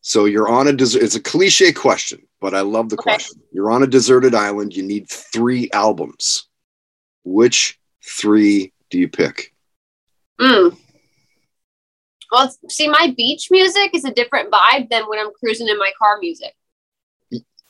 So 0.00 0.24
you're 0.24 0.48
on 0.48 0.68
a 0.68 0.72
desert. 0.72 1.02
It's 1.02 1.16
a 1.16 1.20
cliche 1.20 1.72
question, 1.72 2.26
but 2.40 2.54
I 2.54 2.60
love 2.62 2.88
the 2.88 2.96
Okay. 2.96 3.10
question. 3.10 3.42
You're 3.52 3.70
on 3.70 3.82
a 3.82 3.86
deserted 3.86 4.34
island. 4.34 4.74
You 4.74 4.82
need 4.84 5.10
three 5.10 5.68
albums. 5.72 6.46
Which 7.24 7.78
three 8.02 8.72
do 8.90 8.98
you 8.98 9.08
pick? 9.08 9.54
Mm. 10.40 10.76
Well, 12.30 12.54
see, 12.68 12.88
my 12.88 13.14
beach 13.16 13.48
music 13.50 13.90
is 13.94 14.04
a 14.04 14.12
different 14.12 14.50
vibe 14.50 14.90
than 14.90 15.04
when 15.04 15.18
I'm 15.18 15.30
cruising 15.38 15.68
in 15.68 15.78
my 15.78 15.92
car 15.98 16.18
music. 16.20 16.54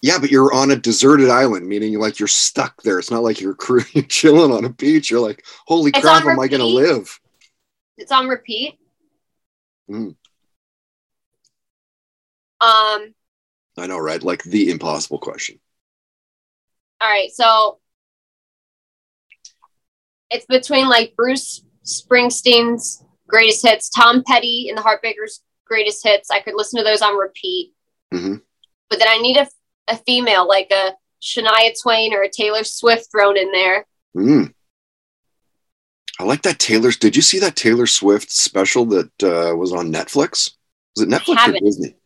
Yeah, 0.03 0.19
but 0.19 0.31
you're 0.31 0.53
on 0.53 0.71
a 0.71 0.77
deserted 0.77 1.31
island, 1.31 1.67
meaning 1.67 1.91
you're 1.91 2.01
like 2.01 2.19
you're 2.19 2.29
stuck 2.29 2.83
there. 2.83 2.99
It's 2.99 3.11
not 3.11 3.23
like 3.23 3.41
you're 3.41 3.55
cru- 3.55 3.85
you're 3.93 4.05
chilling 4.05 4.53
on 4.53 4.65
a 4.65 4.71
beach. 4.71 5.11
You're 5.11 5.21
like, 5.21 5.45
holy 5.67 5.91
It's 5.91 6.01
crap, 6.01 6.25
am 6.25 6.39
I 6.39 6.49
going 6.49 6.61
to 6.61 6.67
live? 6.67 7.19
It's 7.97 8.13
on 8.13 8.29
repeat. 8.29 8.79
Mm. 9.91 10.17
Um. 12.61 13.15
I 13.79 13.87
know, 13.87 13.99
right? 13.99 14.23
Like 14.23 14.43
the 14.43 14.71
impossible 14.71 15.19
question. 15.19 15.61
All 17.01 17.11
right, 17.11 17.31
so 17.31 17.79
it's 20.31 20.47
between 20.47 20.89
like 20.89 21.15
Bruce 21.17 21.63
Springsteen's 21.85 23.03
greatest 23.29 23.67
hits, 23.67 23.89
Tom 23.91 24.23
Petty 24.27 24.67
and 24.69 24.77
the 24.79 24.83
Heartbreakers' 24.83 25.41
greatest 25.65 26.05
hits. 26.05 26.31
I 26.31 26.41
could 26.41 26.55
listen 26.57 26.79
to 26.79 26.85
those 26.85 27.03
on 27.03 27.17
repeat. 27.17 27.73
Mhm. 28.13 28.41
But 28.89 28.99
then 28.99 29.09
I 29.09 29.19
need 29.19 29.37
a, 29.37 29.47
a 29.89 29.97
female, 29.99 30.47
like 30.47 30.71
a 30.71 30.93
Shania 31.23 31.73
Twain 31.83 32.13
or 32.15 32.23
a 32.23 32.31
Taylor 32.31 32.63
Swift 32.65 33.09
thrown 33.11 33.37
in 33.37 33.51
there. 33.53 33.87
Mm. 34.17 34.53
I 36.19 36.25
like 36.25 36.43
that 36.43 36.59
Taylor's. 36.59 36.97
Did 36.97 37.15
you 37.15 37.23
see 37.23 37.39
that 37.41 37.57
Taylor 37.57 37.87
Swift 37.87 38.31
special 38.31 38.85
that 38.87 39.11
uh, 39.23 39.55
was 39.57 39.73
on 39.73 39.93
Netflix? 39.93 40.53
Was 40.97 41.03
it 41.03 41.09
Netflix 41.09 41.37
or. 41.49 41.59
Disney? 41.61 41.97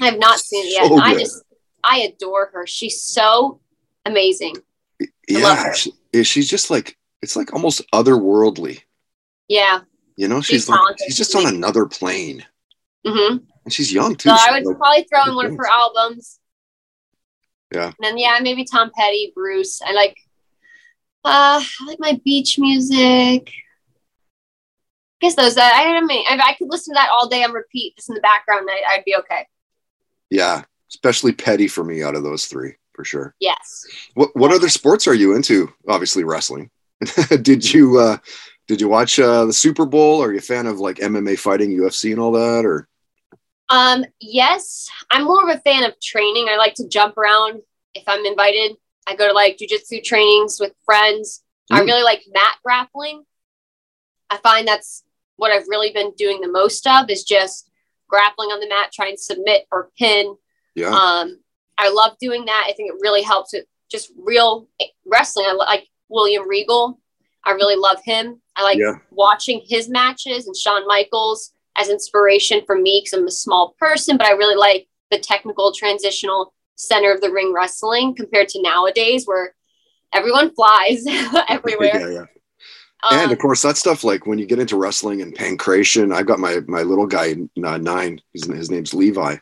I 0.00 0.06
have 0.06 0.18
not 0.18 0.38
seen 0.38 0.64
it 0.66 0.72
yet. 0.72 0.88
So 0.88 0.96
I 0.98 1.14
just, 1.14 1.44
I 1.84 1.98
adore 2.00 2.50
her. 2.54 2.66
She's 2.66 3.02
so 3.02 3.60
amazing. 4.06 4.56
Yeah, 5.28 5.72
she- 5.74 5.92
she's 6.24 6.48
just 6.48 6.70
like 6.70 6.96
it's 7.22 7.36
like 7.36 7.52
almost 7.52 7.82
otherworldly. 7.92 8.80
Yeah. 9.48 9.80
You 10.16 10.28
know, 10.28 10.40
She's 10.40 10.62
she's 10.62 10.68
like 10.68 10.78
talented. 10.78 11.06
she's 11.06 11.16
just 11.16 11.34
on 11.36 11.46
another 11.46 11.86
plane. 11.86 12.44
hmm 13.06 13.36
And 13.64 13.72
she's 13.72 13.92
young 13.92 14.14
too. 14.16 14.28
So 14.30 14.36
She's 14.36 14.46
I 14.48 14.52
would 14.52 14.66
like- 14.66 14.76
probably 14.78 15.02
throw 15.04 15.24
in 15.30 15.34
one 15.34 15.46
of 15.46 15.56
her 15.56 15.66
albums. 15.70 16.38
Yeah. 17.74 17.86
And 17.86 17.94
then 18.00 18.18
yeah, 18.18 18.38
maybe 18.42 18.64
Tom 18.64 18.90
Petty, 18.94 19.32
Bruce. 19.34 19.80
I 19.82 19.92
like 19.92 20.16
uh 21.24 21.62
I 21.62 21.86
like 21.86 22.00
my 22.00 22.20
beach 22.24 22.58
music. 22.58 23.48
I 23.48 25.26
guess 25.26 25.36
those 25.36 25.54
that 25.54 25.72
I, 25.76 26.00
mean 26.04 26.24
if 26.28 26.40
I 26.40 26.54
could 26.54 26.68
listen 26.68 26.94
to 26.94 26.98
that 26.98 27.10
all 27.12 27.28
day 27.28 27.44
on 27.44 27.52
repeat 27.52 27.94
just 27.96 28.08
in 28.08 28.14
the 28.16 28.20
background, 28.20 28.68
I, 28.70 28.94
I'd 28.94 29.04
be 29.04 29.14
okay. 29.16 29.46
yeah, 30.30 30.64
especially 30.90 31.32
Petty 31.32 31.68
for 31.68 31.84
me 31.84 32.02
out 32.02 32.16
of 32.16 32.24
those 32.24 32.46
three 32.46 32.74
for 32.92 33.04
sure. 33.04 33.34
Yes. 33.40 33.86
What 34.14 34.34
what 34.36 34.52
other 34.52 34.68
sports 34.68 35.06
are 35.06 35.14
you 35.14 35.34
into? 35.36 35.72
Obviously 35.88 36.24
wrestling. 36.24 36.70
did 37.42 37.72
you 37.72 37.98
uh 37.98 38.18
did 38.68 38.80
you 38.80 38.88
watch 38.88 39.18
uh 39.18 39.44
the 39.44 39.52
Super 39.52 39.86
Bowl? 39.86 40.22
Are 40.22 40.32
you 40.32 40.38
a 40.38 40.42
fan 40.42 40.66
of 40.66 40.78
like 40.80 40.96
MMA 40.96 41.38
fighting, 41.38 41.70
UFC 41.76 42.10
and 42.12 42.20
all 42.20 42.32
that 42.32 42.64
or 42.64 42.88
Um, 43.68 44.04
yes, 44.20 44.88
I'm 45.10 45.24
more 45.24 45.48
of 45.48 45.56
a 45.56 45.60
fan 45.60 45.84
of 45.84 45.98
training. 46.00 46.46
I 46.48 46.56
like 46.56 46.74
to 46.74 46.88
jump 46.88 47.16
around 47.16 47.62
if 47.94 48.04
I'm 48.06 48.24
invited. 48.26 48.76
I 49.06 49.16
go 49.16 49.26
to 49.26 49.32
like 49.32 49.58
jujitsu 49.58 50.02
trainings 50.04 50.60
with 50.60 50.72
friends. 50.84 51.42
I 51.70 51.80
Mm. 51.80 51.86
really 51.86 52.02
like 52.02 52.22
mat 52.32 52.56
grappling. 52.62 53.24
I 54.30 54.36
find 54.38 54.66
that's 54.68 55.04
what 55.36 55.52
I've 55.52 55.68
really 55.68 55.90
been 55.92 56.12
doing 56.16 56.40
the 56.40 56.48
most 56.48 56.86
of 56.86 57.08
is 57.10 57.24
just 57.24 57.70
grappling 58.08 58.50
on 58.50 58.60
the 58.60 58.68
mat, 58.68 58.92
trying 58.92 59.16
to 59.16 59.22
submit 59.22 59.66
or 59.72 59.90
pin. 59.98 60.36
yeah. 60.74 60.90
Um, 60.90 61.38
I 61.78 61.88
love 61.90 62.16
doing 62.20 62.44
that. 62.44 62.66
I 62.68 62.72
think 62.72 62.90
it 62.90 62.98
really 63.00 63.22
helps 63.22 63.52
with 63.54 63.64
just 63.90 64.12
real 64.18 64.68
wrestling. 65.06 65.46
I 65.48 65.52
like 65.54 65.88
William 66.12 66.48
Regal. 66.48 67.00
I 67.44 67.52
really 67.52 67.76
love 67.76 67.98
him. 68.04 68.40
I 68.54 68.62
like 68.62 68.78
Yeah. 68.78 68.98
watching 69.10 69.62
his 69.66 69.88
matches 69.88 70.46
and 70.46 70.56
Shawn 70.56 70.86
Michaels 70.86 71.52
as 71.76 71.88
inspiration 71.88 72.62
for 72.66 72.76
me 72.78 73.00
because 73.02 73.18
I'm 73.18 73.26
a 73.26 73.30
small 73.30 73.74
person, 73.80 74.16
but 74.16 74.26
I 74.26 74.32
really 74.32 74.56
like 74.56 74.88
the 75.10 75.18
technical 75.18 75.72
transitional 75.72 76.54
center 76.76 77.12
of 77.12 77.20
the 77.20 77.30
ring 77.30 77.52
wrestling 77.52 78.14
compared 78.14 78.48
to 78.50 78.62
nowadays 78.62 79.26
where 79.26 79.54
everyone 80.12 80.54
flies 80.54 81.04
everywhere. 81.48 81.98
yeah, 82.00 82.08
yeah. 82.08 82.26
Um, 83.04 83.18
and 83.18 83.32
of 83.32 83.38
course 83.38 83.62
that 83.62 83.76
stuff 83.76 84.04
like 84.04 84.26
when 84.26 84.38
you 84.38 84.46
get 84.46 84.60
into 84.60 84.76
wrestling 84.76 85.22
and 85.22 85.34
pankration 85.34 86.14
i've 86.14 86.26
got 86.26 86.38
my 86.38 86.60
my 86.68 86.82
little 86.82 87.06
guy 87.06 87.34
uh, 87.64 87.76
nine 87.78 88.20
his, 88.32 88.44
his 88.46 88.70
name's 88.70 88.94
levi 88.94 89.36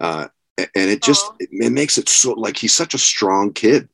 uh, 0.00 0.26
and 0.58 0.68
it 0.90 1.00
just 1.00 1.30
it, 1.38 1.48
it 1.52 1.70
makes 1.70 1.96
it 1.96 2.08
so 2.08 2.32
like 2.32 2.56
he's 2.56 2.76
such 2.76 2.94
a 2.94 2.98
strong 2.98 3.52
kid 3.52 3.88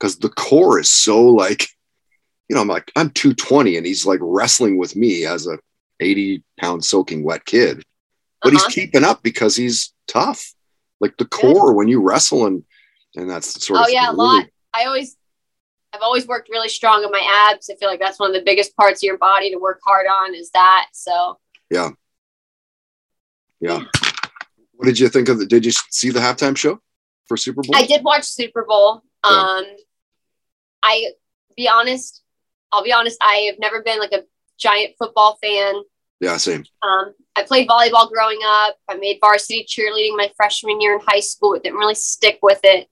because 0.00 0.16
the 0.18 0.30
core 0.30 0.80
is 0.80 0.88
so 0.88 1.22
like 1.22 1.68
you 2.48 2.56
know 2.56 2.62
i'm 2.62 2.68
like 2.68 2.90
i'm 2.96 3.10
220 3.10 3.76
and 3.76 3.86
he's 3.86 4.06
like 4.06 4.18
wrestling 4.22 4.78
with 4.78 4.96
me 4.96 5.26
as 5.26 5.46
a 5.46 5.58
80 6.00 6.42
pound 6.58 6.82
soaking 6.84 7.22
wet 7.22 7.44
kid 7.44 7.84
but 8.42 8.52
Uh-huh. 8.54 8.64
he's 8.66 8.74
keeping 8.74 9.04
up 9.04 9.22
because 9.22 9.54
he's 9.54 9.92
tough 10.08 10.52
like 11.00 11.16
the 11.18 11.26
core 11.26 11.74
when 11.74 11.88
you 11.88 12.00
wrestle 12.00 12.46
and 12.46 12.64
and 13.16 13.28
that's 13.28 13.52
the 13.54 13.60
sort 13.60 13.80
of 13.80 13.86
oh 13.86 13.88
yeah, 13.90 14.10
a 14.10 14.12
lot. 14.12 14.46
I 14.72 14.84
always, 14.84 15.16
I've 15.92 16.00
always 16.00 16.28
worked 16.28 16.48
really 16.48 16.68
strong 16.68 17.04
on 17.04 17.10
my 17.10 17.48
abs. 17.50 17.68
I 17.68 17.74
feel 17.74 17.88
like 17.88 17.98
that's 17.98 18.20
one 18.20 18.30
of 18.30 18.34
the 18.36 18.44
biggest 18.44 18.76
parts 18.76 19.00
of 19.02 19.06
your 19.08 19.18
body 19.18 19.50
to 19.50 19.56
work 19.58 19.80
hard 19.84 20.06
on 20.06 20.32
is 20.32 20.50
that. 20.52 20.86
So 20.92 21.38
Yeah. 21.70 21.90
yeah 23.60 23.80
what 24.74 24.86
did 24.86 24.98
you 24.98 25.08
think 25.08 25.28
of 25.28 25.38
the 25.40 25.46
did 25.46 25.64
you 25.64 25.72
see 25.72 26.10
the 26.10 26.20
halftime 26.20 26.56
show 26.56 26.80
for 27.26 27.36
super 27.36 27.62
bowl 27.62 27.74
I 27.76 27.84
did 27.86 28.04
watch 28.04 28.24
Super 28.24 28.64
Bowl. 28.64 29.02
Yeah. 29.28 29.32
Um, 29.32 29.64
I 30.82 31.12
be 31.56 31.68
honest, 31.68 32.22
I'll 32.72 32.84
be 32.84 32.92
honest. 32.92 33.18
I 33.20 33.48
have 33.50 33.58
never 33.58 33.82
been 33.82 33.98
like 33.98 34.12
a 34.12 34.24
giant 34.58 34.94
football 34.98 35.38
fan. 35.42 35.74
yeah 36.20 36.36
same 36.36 36.64
Um, 36.82 37.14
I 37.36 37.42
played 37.42 37.68
volleyball 37.68 38.10
growing 38.10 38.40
up. 38.44 38.76
I 38.88 38.96
made 38.96 39.18
varsity 39.20 39.66
cheerleading 39.68 40.16
my 40.16 40.30
freshman 40.36 40.80
year 40.80 40.94
in 40.94 41.00
high 41.06 41.20
school. 41.20 41.54
It 41.54 41.62
didn't 41.62 41.78
really 41.78 41.94
stick 41.94 42.38
with 42.42 42.60
it. 42.64 42.88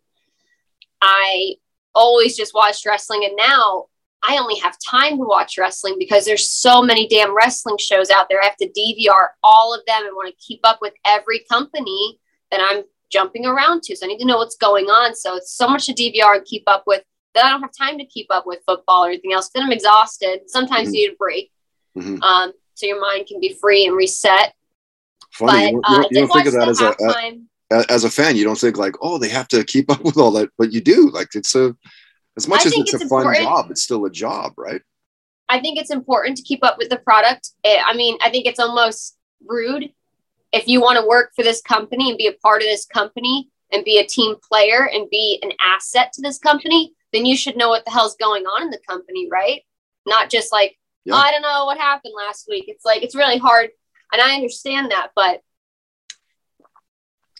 I 1.02 1.54
always 1.94 2.36
just 2.36 2.54
watched 2.54 2.86
wrestling, 2.86 3.24
and 3.24 3.36
now 3.36 3.86
I 4.22 4.38
only 4.38 4.58
have 4.60 4.76
time 4.78 5.18
to 5.18 5.24
watch 5.24 5.58
wrestling 5.58 5.96
because 5.98 6.24
there's 6.24 6.48
so 6.48 6.82
many 6.82 7.06
damn 7.06 7.36
wrestling 7.36 7.76
shows 7.78 8.10
out 8.10 8.26
there. 8.28 8.40
I 8.42 8.46
have 8.46 8.56
to 8.56 8.68
DVR 8.68 9.28
all 9.42 9.74
of 9.74 9.80
them 9.86 10.06
and 10.06 10.14
want 10.14 10.34
to 10.34 10.44
keep 10.44 10.60
up 10.64 10.78
with 10.80 10.94
every 11.04 11.44
company 11.50 12.18
that 12.50 12.60
I'm 12.62 12.84
jumping 13.10 13.46
around 13.46 13.82
to. 13.84 13.96
So 13.96 14.06
I 14.06 14.08
need 14.08 14.18
to 14.18 14.26
know 14.26 14.38
what's 14.38 14.56
going 14.56 14.86
on. 14.86 15.14
So 15.14 15.36
it's 15.36 15.54
so 15.54 15.68
much 15.68 15.86
to 15.86 15.94
DVR 15.94 16.36
and 16.36 16.44
keep 16.44 16.64
up 16.66 16.84
with 16.86 17.02
that 17.34 17.44
I 17.44 17.50
don't 17.50 17.60
have 17.62 17.72
time 17.76 17.98
to 17.98 18.04
keep 18.04 18.26
up 18.30 18.46
with 18.46 18.60
football 18.66 19.04
or 19.04 19.08
anything 19.08 19.32
else. 19.32 19.50
Then 19.54 19.64
I'm 19.64 19.72
exhausted. 19.72 20.42
Sometimes 20.46 20.88
Mhm. 20.88 20.92
you 20.94 21.06
need 21.08 21.12
a 21.12 21.16
break. 21.16 21.52
Mhm. 21.96 22.22
Um, 22.22 22.52
so 22.74 22.86
your 22.86 23.00
mind 23.00 23.26
can 23.26 23.40
be 23.40 23.54
free 23.54 23.86
and 23.86 23.96
reset. 23.96 24.54
funny 25.32 25.52
But 25.52 25.72
you, 25.72 25.82
uh, 25.84 25.90
you 25.90 25.96
don't, 25.96 26.12
you 26.12 26.18
don't 26.20 26.32
think 26.32 26.46
of 26.46 26.52
that 26.54 26.68
as 26.68 26.80
a, 26.80 26.96
a 27.70 27.92
as 27.92 28.04
a 28.04 28.10
fan 28.10 28.34
you 28.34 28.44
don't 28.44 28.58
think 28.58 28.78
like 28.78 28.94
oh 29.02 29.18
they 29.18 29.28
have 29.28 29.46
to 29.48 29.62
keep 29.62 29.90
up 29.90 30.00
with 30.06 30.16
all 30.16 30.30
that 30.32 30.48
but 30.56 30.72
you 30.72 30.80
do 30.80 31.10
like 31.10 31.28
it's 31.34 31.54
a 31.54 31.76
as 32.36 32.48
much 32.48 32.62
I 32.62 32.68
as 32.68 32.72
it's, 32.74 32.94
it's 32.94 33.04
a 33.04 33.08
fun 33.08 33.34
job 33.34 33.70
it's 33.70 33.82
still 33.82 34.06
a 34.06 34.10
job 34.10 34.54
right 34.56 34.80
I 35.50 35.60
think 35.60 35.78
it's 35.78 35.90
important 35.90 36.38
to 36.38 36.42
keep 36.42 36.64
up 36.64 36.76
with 36.78 36.88
the 36.90 36.98
product. 36.98 37.50
Eh, 37.64 37.80
I 37.84 37.94
mean, 37.94 38.18
I 38.22 38.30
think 38.30 38.46
it's 38.46 38.58
almost 38.58 39.16
rude 39.46 39.90
if 40.52 40.68
you 40.68 40.80
want 40.80 40.98
to 40.98 41.06
work 41.06 41.32
for 41.34 41.42
this 41.42 41.60
company 41.62 42.08
and 42.10 42.18
be 42.18 42.26
a 42.26 42.32
part 42.32 42.60
of 42.62 42.68
this 42.68 42.84
company 42.84 43.48
and 43.72 43.84
be 43.84 43.98
a 43.98 44.06
team 44.06 44.36
player 44.46 44.88
and 44.92 45.08
be 45.10 45.38
an 45.42 45.52
asset 45.60 46.12
to 46.14 46.22
this 46.22 46.38
company, 46.38 46.92
then 47.12 47.26
you 47.26 47.36
should 47.36 47.56
know 47.56 47.68
what 47.68 47.84
the 47.84 47.90
hell's 47.90 48.16
going 48.16 48.44
on 48.44 48.62
in 48.62 48.70
the 48.70 48.80
company, 48.88 49.28
right? 49.30 49.62
Not 50.06 50.30
just 50.30 50.52
like, 50.52 50.76
Yeah. 51.04 51.14
oh, 51.14 51.18
I 51.18 51.30
don't 51.30 51.42
know 51.42 51.64
what 51.64 51.78
happened 51.78 52.14
last 52.16 52.46
week. 52.48 52.64
It's 52.68 52.84
like, 52.84 53.02
it's 53.02 53.14
really 53.14 53.38
hard. 53.38 53.70
And 54.12 54.22
I 54.22 54.34
understand 54.34 54.90
that, 54.90 55.10
but 55.14 55.42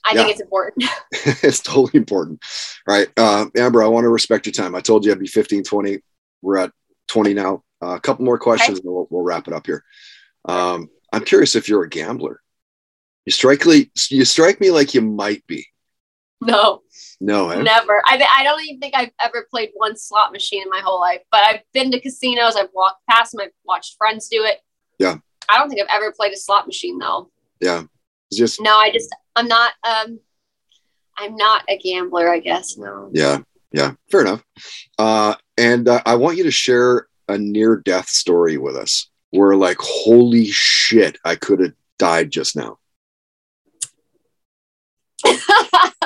I 0.04 0.14
think 0.14 0.30
it's 0.30 0.40
important. 0.40 0.84
it's 1.42 1.60
totally 1.60 1.90
important 1.94 2.42
right 2.86 3.08
uh 3.16 3.46
amber 3.56 3.82
i 3.82 3.86
want 3.86 4.04
to 4.04 4.08
respect 4.08 4.46
your 4.46 4.52
time 4.52 4.74
i 4.74 4.80
told 4.80 5.04
you 5.04 5.12
i'd 5.12 5.18
be 5.18 5.26
15 5.26 5.62
20 5.62 5.98
we're 6.42 6.58
at 6.58 6.72
20 7.08 7.34
now 7.34 7.62
uh, 7.82 7.94
a 7.94 8.00
couple 8.00 8.24
more 8.24 8.38
questions 8.38 8.78
and 8.78 8.88
we'll, 8.88 9.06
we'll 9.10 9.22
wrap 9.22 9.48
it 9.48 9.54
up 9.54 9.66
here 9.66 9.84
um 10.46 10.88
i'm 11.12 11.24
curious 11.24 11.54
if 11.54 11.68
you're 11.68 11.82
a 11.82 11.88
gambler 11.88 12.40
you 13.26 13.32
strike 13.32 13.64
you 14.10 14.24
strike 14.24 14.60
me 14.60 14.70
like 14.70 14.94
you 14.94 15.02
might 15.02 15.46
be 15.46 15.66
no. 16.40 16.82
no 17.20 17.50
eh? 17.50 17.62
Never. 17.62 18.02
I, 18.06 18.22
I 18.38 18.44
don't 18.44 18.62
even 18.64 18.80
think 18.80 18.94
I've 18.96 19.10
ever 19.20 19.46
played 19.50 19.70
one 19.74 19.96
slot 19.96 20.32
machine 20.32 20.62
in 20.62 20.70
my 20.70 20.80
whole 20.80 21.00
life, 21.00 21.22
but 21.30 21.40
I've 21.42 21.60
been 21.72 21.90
to 21.90 22.00
casinos. 22.00 22.56
I've 22.56 22.70
walked 22.72 23.06
past 23.08 23.32
them. 23.32 23.40
I've 23.42 23.52
watched 23.64 23.96
friends 23.96 24.28
do 24.28 24.44
it. 24.44 24.58
Yeah. 24.98 25.16
I 25.48 25.58
don't 25.58 25.68
think 25.68 25.80
I've 25.80 25.96
ever 25.96 26.12
played 26.12 26.32
a 26.32 26.36
slot 26.36 26.66
machine 26.66 26.98
though. 26.98 27.30
yeah 27.60 27.84
it's 28.30 28.38
just 28.38 28.60
No, 28.60 28.76
I 28.76 28.90
just, 28.92 29.14
I'm 29.36 29.48
not, 29.48 29.72
um, 29.88 30.20
I'm 31.16 31.34
not 31.36 31.64
a 31.68 31.78
gambler, 31.78 32.30
I 32.30 32.38
guess. 32.38 32.76
No. 32.76 33.10
Yeah, 33.12 33.38
yeah, 33.72 33.92
fair 34.10 34.20
enough. 34.20 34.44
Uh, 34.98 35.34
and 35.56 35.88
uh, 35.88 36.00
I 36.06 36.14
want 36.14 36.36
you 36.36 36.44
to 36.44 36.50
share 36.50 37.08
a 37.28 37.36
near 37.36 37.76
death 37.76 38.08
story 38.08 38.56
with 38.58 38.76
us 38.76 39.10
where, 39.30 39.56
like, 39.56 39.78
holy 39.80 40.46
shit, 40.46 41.18
I 41.24 41.34
could 41.34 41.60
have 41.60 41.72
died 41.98 42.30
just 42.30 42.56
now. 42.56 42.78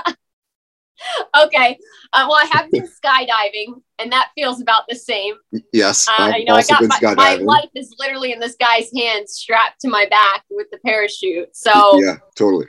okay. 1.45 1.79
Uh, 2.13 2.27
well, 2.29 2.39
I 2.39 2.49
have 2.53 2.71
been 2.71 2.89
skydiving 3.05 3.83
and 3.99 4.13
that 4.13 4.31
feels 4.35 4.61
about 4.61 4.85
the 4.89 4.97
same. 4.97 5.35
Yes, 5.73 6.07
Uh, 6.09 6.33
you 6.37 6.45
know, 6.45 6.55
I 6.55 6.63
got 6.63 6.83
my, 6.83 7.15
my 7.15 7.35
life 7.37 7.71
is 7.75 7.95
literally 7.99 8.33
in 8.33 8.41
this 8.41 8.57
guy's 8.57 8.91
hands 8.97 9.33
strapped 9.33 9.81
to 9.83 9.89
my 9.89 10.07
back 10.09 10.45
with 10.51 10.69
the 10.71 10.79
parachute. 10.79 11.55
So, 11.57 12.01
yeah, 12.01 12.17
totally. 12.37 12.67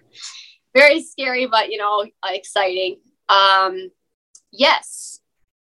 very 0.75 1.01
scary 1.03 1.45
but 1.45 1.69
you 1.71 1.77
know 1.77 2.05
exciting 2.25 2.97
um 3.29 3.91
yes 4.51 5.19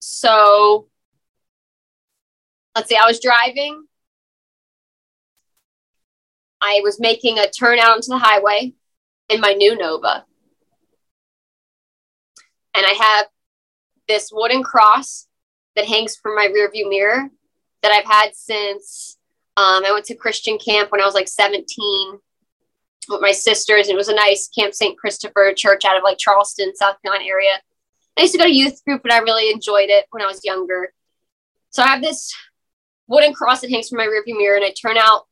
so 0.00 0.88
let's 2.74 2.88
see 2.88 2.96
i 2.96 3.06
was 3.06 3.20
driving 3.20 3.84
i 6.60 6.80
was 6.82 6.98
making 7.00 7.38
a 7.38 7.48
turn 7.48 7.78
out 7.78 7.92
onto 7.92 8.08
the 8.08 8.18
highway 8.18 8.72
in 9.28 9.40
my 9.40 9.52
new 9.52 9.76
nova 9.76 10.24
and 12.78 12.86
i 12.86 12.94
have 12.94 13.26
this 14.06 14.30
wooden 14.32 14.62
cross 14.62 15.26
that 15.76 15.86
hangs 15.86 16.16
from 16.16 16.34
my 16.34 16.46
rear 16.46 16.70
view 16.70 16.88
mirror 16.88 17.28
that 17.82 17.92
i've 17.92 18.10
had 18.10 18.34
since 18.34 19.18
um, 19.56 19.84
i 19.84 19.90
went 19.92 20.06
to 20.06 20.14
christian 20.14 20.56
camp 20.58 20.90
when 20.90 21.02
i 21.02 21.04
was 21.04 21.14
like 21.14 21.28
17 21.28 21.66
with 23.08 23.20
my 23.20 23.32
sisters. 23.32 23.88
It 23.88 23.96
was 23.96 24.08
a 24.08 24.14
nice 24.14 24.48
Camp 24.48 24.74
St. 24.74 24.98
Christopher 24.98 25.52
church 25.56 25.84
out 25.84 25.96
of 25.96 26.02
like 26.02 26.18
Charleston, 26.18 26.74
South 26.74 27.00
Carolina 27.02 27.28
area. 27.28 27.52
I 28.16 28.22
used 28.22 28.32
to 28.32 28.38
go 28.38 28.44
to 28.44 28.54
youth 28.54 28.84
group 28.84 29.02
and 29.04 29.12
I 29.12 29.18
really 29.18 29.50
enjoyed 29.50 29.88
it 29.88 30.06
when 30.10 30.22
I 30.22 30.26
was 30.26 30.44
younger. 30.44 30.92
So 31.70 31.82
I 31.82 31.88
have 31.88 32.02
this 32.02 32.34
wooden 33.06 33.32
cross 33.32 33.60
that 33.60 33.70
hangs 33.70 33.88
from 33.88 33.98
my 33.98 34.06
rearview 34.06 34.36
mirror 34.36 34.56
and 34.56 34.64
I 34.64 34.72
turn 34.72 34.96
out 34.96 35.26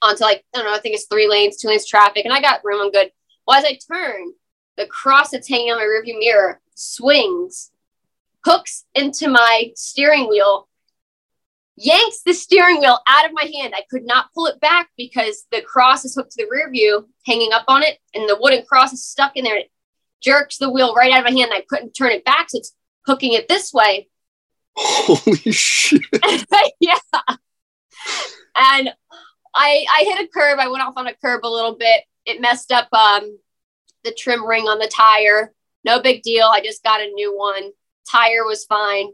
onto 0.00 0.24
like, 0.24 0.44
I 0.54 0.58
don't 0.58 0.66
know, 0.66 0.74
I 0.74 0.80
think 0.80 0.94
it's 0.94 1.06
three 1.06 1.28
lanes, 1.28 1.56
two 1.56 1.68
lanes 1.68 1.86
traffic, 1.86 2.24
and 2.24 2.32
I 2.32 2.40
got 2.40 2.64
room, 2.64 2.80
I'm 2.80 2.90
good. 2.90 3.10
Well, 3.46 3.58
as 3.58 3.64
I 3.64 3.78
turn, 3.92 4.32
the 4.78 4.86
cross 4.86 5.30
that's 5.30 5.48
hanging 5.48 5.72
on 5.72 5.78
my 5.78 5.84
rearview 5.84 6.18
mirror 6.18 6.60
swings, 6.74 7.70
hooks 8.44 8.84
into 8.94 9.28
my 9.28 9.72
steering 9.74 10.28
wheel, 10.28 10.68
yanks 11.76 12.22
the 12.24 12.32
steering 12.32 12.78
wheel 12.80 12.98
out 13.06 13.26
of 13.26 13.32
my 13.34 13.42
hand. 13.42 13.74
I 13.76 13.82
could 13.90 14.04
not 14.04 14.32
pull 14.32 14.46
it 14.46 14.60
back 14.60 14.88
because 14.96 15.44
the 15.50 15.60
cross 15.60 16.04
is 16.04 16.14
hooked 16.14 16.32
to 16.32 16.44
the 16.44 16.50
rear 16.50 16.70
view, 16.70 17.08
hanging 17.26 17.52
up 17.52 17.64
on 17.68 17.82
it, 17.82 17.98
and 18.14 18.28
the 18.28 18.38
wooden 18.40 18.64
cross 18.64 18.92
is 18.92 19.04
stuck 19.04 19.36
in 19.36 19.44
there. 19.44 19.58
It 19.58 19.70
jerks 20.22 20.58
the 20.58 20.70
wheel 20.70 20.94
right 20.94 21.12
out 21.12 21.26
of 21.26 21.32
my 21.32 21.38
hand. 21.38 21.52
I 21.52 21.64
couldn't 21.68 21.92
turn 21.92 22.12
it 22.12 22.24
back, 22.24 22.50
so 22.50 22.58
it's 22.58 22.74
hooking 23.04 23.32
it 23.34 23.48
this 23.48 23.72
way. 23.74 24.08
Holy 24.76 25.36
shit. 25.52 26.02
yeah. 26.80 26.98
And 28.56 28.92
I 29.54 29.84
I 29.92 30.04
hit 30.04 30.24
a 30.24 30.28
curb. 30.28 30.60
I 30.60 30.68
went 30.68 30.84
off 30.84 30.94
on 30.96 31.08
a 31.08 31.14
curb 31.14 31.44
a 31.44 31.48
little 31.48 31.74
bit. 31.74 32.02
It 32.24 32.40
messed 32.40 32.70
up 32.70 32.92
um 32.92 33.38
the 34.08 34.14
trim 34.14 34.46
ring 34.46 34.64
on 34.64 34.78
the 34.78 34.88
tire. 34.88 35.52
No 35.84 36.00
big 36.00 36.22
deal. 36.22 36.46
I 36.46 36.60
just 36.60 36.82
got 36.82 37.00
a 37.00 37.10
new 37.12 37.36
one. 37.36 37.70
Tire 38.10 38.44
was 38.44 38.64
fine. 38.64 39.08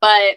But 0.00 0.36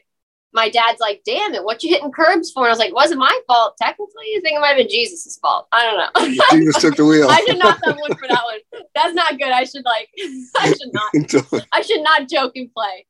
my 0.53 0.69
dad's 0.69 0.99
like, 0.99 1.21
damn 1.25 1.53
it, 1.53 1.63
what 1.63 1.83
you 1.83 1.89
hitting 1.89 2.11
curbs 2.11 2.51
for? 2.51 2.63
And 2.63 2.67
I 2.67 2.71
was 2.71 2.79
like, 2.79 2.93
wasn't 2.93 3.19
my 3.19 3.39
fault. 3.47 3.75
Technically, 3.77 4.25
you 4.27 4.41
think 4.41 4.57
it 4.57 4.59
might 4.59 4.69
have 4.69 4.77
been 4.77 4.89
Jesus' 4.89 5.37
fault. 5.41 5.67
I 5.71 5.83
don't 5.83 5.97
know. 6.29 6.45
Jesus 6.51 6.81
took 6.81 6.95
the 6.95 7.05
wheel. 7.05 7.27
I 7.29 7.43
should 7.47 7.59
not 7.59 7.79
have 7.85 7.97
one 7.97 8.15
for 8.15 8.27
that 8.27 8.43
one. 8.43 8.81
That's 8.95 9.13
not 9.13 9.37
good. 9.37 9.49
I 9.49 9.63
should 9.65 9.85
like 9.85 10.09
I 10.57 10.67
should 10.73 10.93
not 10.93 11.65
I 11.71 11.81
should 11.81 12.01
not 12.01 12.29
joke 12.29 12.53
and 12.55 12.71
play. 12.73 13.05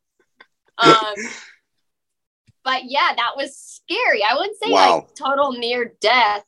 Um 0.77 1.13
but 2.63 2.81
yeah, 2.85 3.13
that 3.15 3.31
was 3.37 3.55
scary. 3.55 4.23
I 4.23 4.35
wouldn't 4.35 4.57
say 4.61 4.71
Wow. 4.71 4.95
like 4.95 5.15
total 5.15 5.53
near 5.53 5.93
death, 6.01 6.43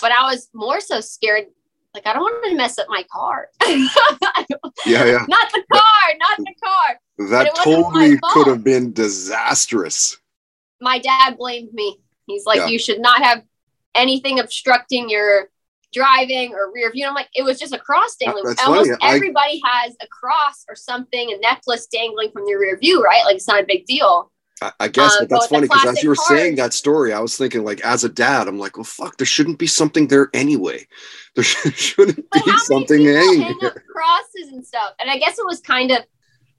but 0.00 0.10
I 0.12 0.24
was 0.24 0.48
more 0.52 0.80
so 0.80 1.00
scared. 1.00 1.44
Like 1.94 2.06
I 2.06 2.12
don't 2.14 2.22
want 2.22 2.44
to 2.46 2.56
mess 2.56 2.78
up 2.78 2.86
my 2.88 3.04
car. 3.12 3.48
yeah, 3.66 5.04
yeah. 5.04 5.24
not 5.28 5.52
the 5.52 5.62
car, 5.70 5.82
not 6.18 6.38
the 6.38 6.54
car. 6.62 7.28
That 7.30 7.54
totally 7.56 8.18
could 8.32 8.46
have 8.46 8.64
been 8.64 8.92
disastrous. 8.92 10.16
My 10.80 10.98
dad 10.98 11.36
blamed 11.36 11.72
me. 11.74 12.00
He's 12.26 12.46
like, 12.46 12.58
Yeah. 12.58 12.66
you 12.68 12.78
should 12.78 13.00
not 13.00 13.22
have 13.22 13.42
anything 13.94 14.40
obstructing 14.40 15.10
your 15.10 15.50
driving 15.92 16.54
or 16.54 16.72
rear 16.72 16.90
view. 16.90 17.04
And 17.04 17.10
I'm 17.10 17.14
like, 17.14 17.28
it 17.34 17.42
was 17.42 17.58
just 17.60 17.74
a 17.74 17.78
cross 17.78 18.16
dangling. 18.16 18.44
That's 18.44 18.64
Almost 18.64 18.90
funny. 18.90 19.02
I- 19.02 19.14
everybody 19.14 19.60
has 19.64 19.94
a 20.00 20.06
cross 20.06 20.64
or 20.70 20.74
something, 20.74 21.32
a 21.32 21.38
necklace 21.40 21.86
dangling 21.86 22.30
from 22.32 22.46
their 22.46 22.58
rear 22.58 22.78
view, 22.78 23.02
right? 23.02 23.22
Like 23.26 23.36
it's 23.36 23.46
not 23.48 23.62
a 23.62 23.66
big 23.66 23.84
deal. 23.84 24.31
I, 24.62 24.72
I 24.80 24.88
guess, 24.88 25.12
Um, 25.12 25.18
but 25.20 25.28
but 25.28 25.34
that's 25.36 25.46
funny 25.48 25.68
because 25.68 25.84
as 25.84 26.02
you 26.02 26.08
were 26.08 26.14
saying 26.14 26.56
that 26.56 26.72
story, 26.72 27.12
I 27.12 27.20
was 27.20 27.36
thinking, 27.36 27.64
like, 27.64 27.80
as 27.84 28.04
a 28.04 28.08
dad, 28.08 28.48
I'm 28.48 28.58
like, 28.58 28.76
well, 28.76 28.84
fuck, 28.84 29.16
there 29.18 29.26
shouldn't 29.26 29.58
be 29.58 29.66
something 29.66 30.06
there 30.08 30.30
anyway. 30.32 30.86
There 31.34 31.44
shouldn't 31.44 32.16
be 32.16 32.24
But 32.30 32.46
many 32.46 32.58
something 32.58 33.04
hanging 33.04 33.56
there. 33.60 33.82
crosses 33.90 34.52
and 34.52 34.66
stuff? 34.66 34.92
And 35.00 35.10
I 35.10 35.16
guess 35.18 35.38
it 35.38 35.46
was 35.46 35.60
kind 35.60 35.90
of, 35.90 36.00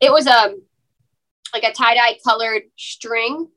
it 0.02 0.12
was 0.12 0.26
um 0.26 0.62
like 1.54 1.64
a 1.64 1.72
tie 1.72 1.94
dye 1.94 2.18
colored 2.28 2.64
string. 2.76 3.48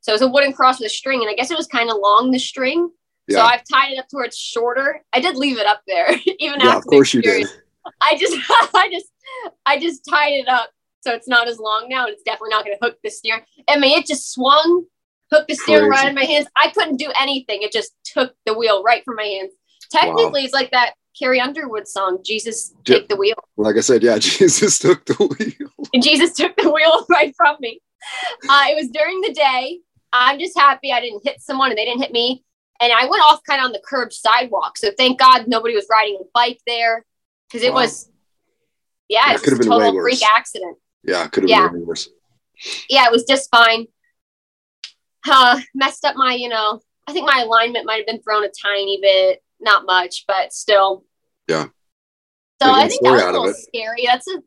So 0.00 0.10
it 0.10 0.14
was 0.16 0.22
a 0.22 0.28
wooden 0.28 0.52
cross 0.52 0.80
with 0.80 0.86
a 0.86 0.90
string, 0.90 1.20
and 1.20 1.30
I 1.30 1.34
guess 1.34 1.50
it 1.52 1.56
was 1.56 1.68
kind 1.68 1.90
of 1.90 1.96
long 2.02 2.32
the 2.32 2.38
string. 2.40 2.90
Yeah. 3.28 3.36
So 3.38 3.42
I've 3.44 3.62
tied 3.72 3.92
it 3.92 3.98
up 3.98 4.08
to 4.08 4.16
where 4.16 4.24
it's 4.24 4.36
shorter. 4.36 5.00
I 5.12 5.20
did 5.20 5.36
leave 5.36 5.58
it 5.58 5.66
up 5.66 5.82
there, 5.86 6.10
even 6.40 6.60
yeah, 6.60 6.66
after 6.66 6.78
of 6.78 6.84
the 6.84 6.90
course 6.90 7.14
you 7.14 7.22
did. 7.22 7.46
I 8.00 8.16
just, 8.16 8.36
I 8.74 8.88
just, 8.92 9.06
I 9.64 9.78
just 9.78 10.04
tied 10.10 10.32
it 10.32 10.48
up 10.48 10.70
so 11.04 11.12
it's 11.12 11.28
not 11.28 11.48
as 11.48 11.58
long 11.58 11.86
now. 11.88 12.04
and 12.06 12.12
It's 12.14 12.22
definitely 12.22 12.50
not 12.50 12.64
going 12.64 12.76
to 12.80 12.84
hook 12.84 12.98
the 13.04 13.10
steering. 13.10 13.42
I 13.68 13.76
mean, 13.78 13.98
it 13.98 14.06
just 14.06 14.32
swung, 14.32 14.86
hooked 15.30 15.48
the 15.48 15.54
steering 15.54 15.90
right 15.90 16.08
in 16.08 16.14
my 16.14 16.24
hands. 16.24 16.46
I 16.56 16.70
couldn't 16.70 16.96
do 16.96 17.12
anything. 17.20 17.60
It 17.62 17.72
just 17.72 17.92
took 18.04 18.34
the 18.46 18.54
wheel 18.54 18.82
right 18.82 19.04
from 19.04 19.16
my 19.16 19.24
hands. 19.24 19.52
Technically, 19.90 20.44
it's 20.44 20.54
like 20.54 20.70
that 20.70 20.94
Carrie 21.18 21.40
Underwood 21.40 21.86
song, 21.86 22.20
"Jesus 22.24 22.72
Yeah. 22.86 22.96
Take 22.96 23.08
the 23.08 23.16
Wheel." 23.16 23.36
Like 23.56 23.76
I 23.76 23.80
said, 23.80 24.02
yeah, 24.02 24.18
Jesus 24.38 24.78
took 24.78 25.04
the 25.04 25.14
wheel. 25.14 25.70
And 25.92 26.02
Jesus 26.08 26.32
took 26.32 26.56
the 26.56 26.70
wheel 26.70 27.04
right 27.10 27.34
from 27.36 27.56
me. 27.60 27.80
Uh, 28.48 28.64
it 28.70 28.74
was 28.76 28.88
during 28.88 29.20
the 29.20 29.32
day. 29.32 29.80
I'm 30.12 30.38
just 30.38 30.56
happy 30.58 30.90
I 30.92 31.00
didn't 31.00 31.22
hit 31.24 31.40
someone 31.40 31.70
and 31.70 31.78
they 31.78 31.84
didn't 31.84 32.00
hit 32.02 32.12
me. 32.12 32.44
And 32.80 32.92
I 32.92 33.06
went 33.06 33.22
off 33.22 33.40
kind 33.48 33.60
of 33.60 33.66
on 33.66 33.72
the 33.72 33.82
curb 33.84 34.12
sidewalk. 34.12 34.76
So 34.78 34.90
thank 34.96 35.18
God 35.18 35.46
nobody 35.48 35.74
was 35.74 35.86
riding 35.90 36.18
a 36.20 36.24
bike 36.34 36.60
there 36.66 37.04
because 37.48 37.62
it 37.62 37.72
Wow. 37.72 37.80
was, 37.82 38.10
yeah, 39.08 39.30
it 39.30 39.32
was 39.34 39.42
could 39.42 39.52
have 39.52 39.58
just 39.60 39.68
a 39.68 39.70
total 39.70 40.00
freak 40.00 40.22
accident. 40.24 40.76
Yeah, 41.06 41.26
could 41.28 41.42
have 41.44 41.50
Yeah. 41.50 41.68
been 41.68 41.86
worse. 41.86 42.08
Yeah, 42.88 43.06
it 43.06 43.12
was 43.12 43.24
just 43.24 43.50
fine. 43.50 43.86
Uh, 45.28 45.60
messed 45.74 46.04
up 46.04 46.16
my, 46.16 46.34
you 46.34 46.48
know, 46.48 46.80
I 47.06 47.12
think 47.12 47.26
my 47.26 47.42
alignment 47.42 47.86
might 47.86 47.96
have 47.96 48.06
been 48.06 48.22
thrown 48.22 48.44
a 48.44 48.50
tiny 48.62 48.98
bit, 49.00 49.42
not 49.60 49.84
much, 49.86 50.24
but 50.26 50.52
still. 50.52 51.04
Yeah. 51.48 51.66
So 52.62 52.70
I 52.70 52.88
think 52.88 53.02
that 53.02 53.12
was 53.12 53.22
a 53.22 53.26
little 53.26 53.44
it. 53.48 53.56
scary. 53.56 54.04
That's 54.06 54.26
a 54.28 54.42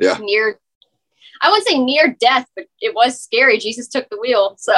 Yeah. 0.00 0.18
near. 0.20 0.58
I 1.40 1.48
wouldn't 1.50 1.66
say 1.66 1.78
near 1.78 2.16
death, 2.20 2.46
but 2.56 2.66
it 2.80 2.94
was 2.94 3.20
scary. 3.22 3.58
Jesus 3.58 3.88
took 3.88 4.08
the 4.10 4.18
wheel. 4.18 4.56
So 4.58 4.72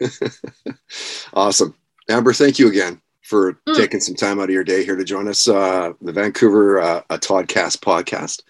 Awesome. 1.34 1.74
Amber, 2.08 2.32
thank 2.32 2.58
you 2.58 2.68
again 2.68 3.00
for 3.22 3.54
Mm. 3.68 3.76
taking 3.76 4.00
some 4.00 4.14
time 4.14 4.38
out 4.40 4.44
of 4.44 4.50
your 4.50 4.64
day 4.64 4.84
here 4.84 4.96
to 4.96 5.04
join 5.04 5.28
us, 5.28 5.46
uh, 5.48 5.92
the 6.00 6.12
Vancouver 6.12 6.80
uh, 6.80 7.02
a 7.10 7.18
Toddcast 7.18 7.78
podcast. 7.78 8.42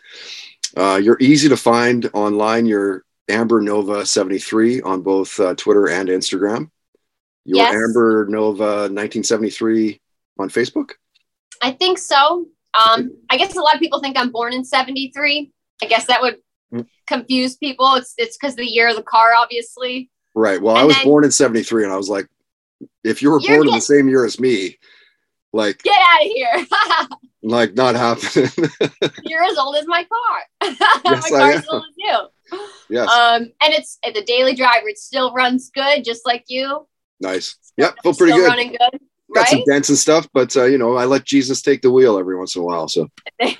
Uh, 0.76 1.00
you're 1.02 1.18
easy 1.20 1.48
to 1.48 1.56
find 1.56 2.08
online. 2.14 2.66
You're 2.66 3.04
Amber 3.28 3.60
Nova 3.60 4.04
73 4.06 4.80
on 4.82 5.02
both 5.02 5.38
uh, 5.40 5.54
Twitter 5.54 5.88
and 5.88 6.08
Instagram. 6.08 6.70
You're 7.44 7.58
Yes. 7.58 7.74
Amber 7.74 8.26
Nova 8.28 8.88
1973 8.90 10.00
on 10.38 10.48
Facebook. 10.50 10.92
I 11.62 11.72
think 11.72 11.98
so. 11.98 12.46
Um, 12.74 13.10
I 13.30 13.36
guess 13.36 13.56
a 13.56 13.60
lot 13.60 13.74
of 13.74 13.80
people 13.80 14.00
think 14.00 14.16
I'm 14.18 14.30
born 14.30 14.52
in 14.52 14.64
'73. 14.64 15.50
I 15.82 15.86
guess 15.86 16.06
that 16.06 16.20
would 16.20 16.36
Mm. 16.70 16.86
confuse 17.06 17.56
people. 17.56 17.94
It's 17.94 18.12
it's 18.18 18.36
because 18.36 18.54
the 18.54 18.66
year 18.66 18.88
of 18.90 18.96
the 18.96 19.02
car, 19.02 19.32
obviously. 19.34 20.10
Right. 20.34 20.60
Well, 20.60 20.76
I 20.76 20.84
was 20.84 20.96
then- 20.96 21.04
born 21.06 21.24
in 21.24 21.30
73 21.30 21.84
and 21.84 21.90
I 21.90 21.96
was 21.96 22.10
like, 22.10 22.26
if 23.02 23.22
you 23.22 23.30
were 23.30 23.40
born 23.40 23.66
in 23.68 23.74
the 23.74 23.80
same 23.80 24.06
year 24.06 24.26
as 24.26 24.38
me, 24.38 24.76
like, 25.52 25.82
Get 25.82 25.98
out 26.00 26.22
of 26.24 26.32
here! 26.32 26.66
like 27.42 27.74
not 27.74 27.94
happening. 27.94 28.50
You're 29.24 29.44
as 29.44 29.56
old 29.58 29.76
as 29.76 29.86
my 29.86 30.04
car. 30.04 30.70
Yes, 31.04 31.30
my 31.30 31.36
I 31.36 31.40
car 31.40 31.50
am. 31.52 31.58
as 31.58 31.68
old 31.68 31.84
as 31.84 31.94
you. 31.96 32.58
yes. 32.90 33.08
Um, 33.10 33.42
and 33.62 33.72
it's 33.74 33.98
it's 34.02 34.18
a 34.18 34.24
daily 34.24 34.54
driver. 34.54 34.88
It 34.88 34.98
still 34.98 35.32
runs 35.32 35.70
good, 35.70 36.04
just 36.04 36.26
like 36.26 36.44
you. 36.48 36.86
nice. 37.20 37.56
Yep. 37.76 37.94
Feel 38.02 38.14
pretty 38.14 38.32
still 38.32 38.42
good. 38.44 38.48
running 38.48 38.70
good, 38.70 39.00
got 39.34 39.48
some 39.48 39.58
right? 39.58 39.66
dents 39.66 39.88
and 39.88 39.96
stuff, 39.98 40.28
but 40.34 40.54
uh, 40.56 40.64
you 40.64 40.78
know, 40.78 40.96
I 40.96 41.04
let 41.04 41.24
Jesus 41.24 41.62
take 41.62 41.80
the 41.82 41.90
wheel 41.92 42.18
every 42.18 42.36
once 42.36 42.56
in 42.56 42.62
a 42.62 42.64
while. 42.64 42.88
So, 42.88 43.08
yeah, 43.40 43.54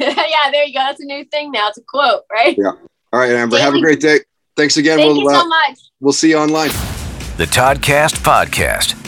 there 0.51 0.64
you 0.64 0.74
go. 0.74 0.81
That's 0.81 1.01
a 1.01 1.05
new 1.05 1.24
thing 1.24 1.53
now. 1.53 1.68
It's 1.68 1.79
a 1.79 1.83
quote, 1.83 2.22
right? 2.33 2.57
Yeah. 2.59 2.72
all 3.12 3.20
right, 3.20 3.31
Amber, 3.31 3.59
have 3.59 3.74
a 3.74 3.81
great 3.81 4.01
day. 4.01 4.18
Thanks 4.57 4.77
again. 4.77 4.98
Thank 4.98 5.14
we'll 5.14 5.22
you 5.22 5.29
uh, 5.31 5.40
so 5.40 5.48
much. 5.48 5.79
we'll 6.01 6.12
see 6.12 6.31
you 6.31 6.38
online. 6.38 6.70
The 7.37 7.44
Toddcast 7.46 8.18
Podcast. 8.24 9.08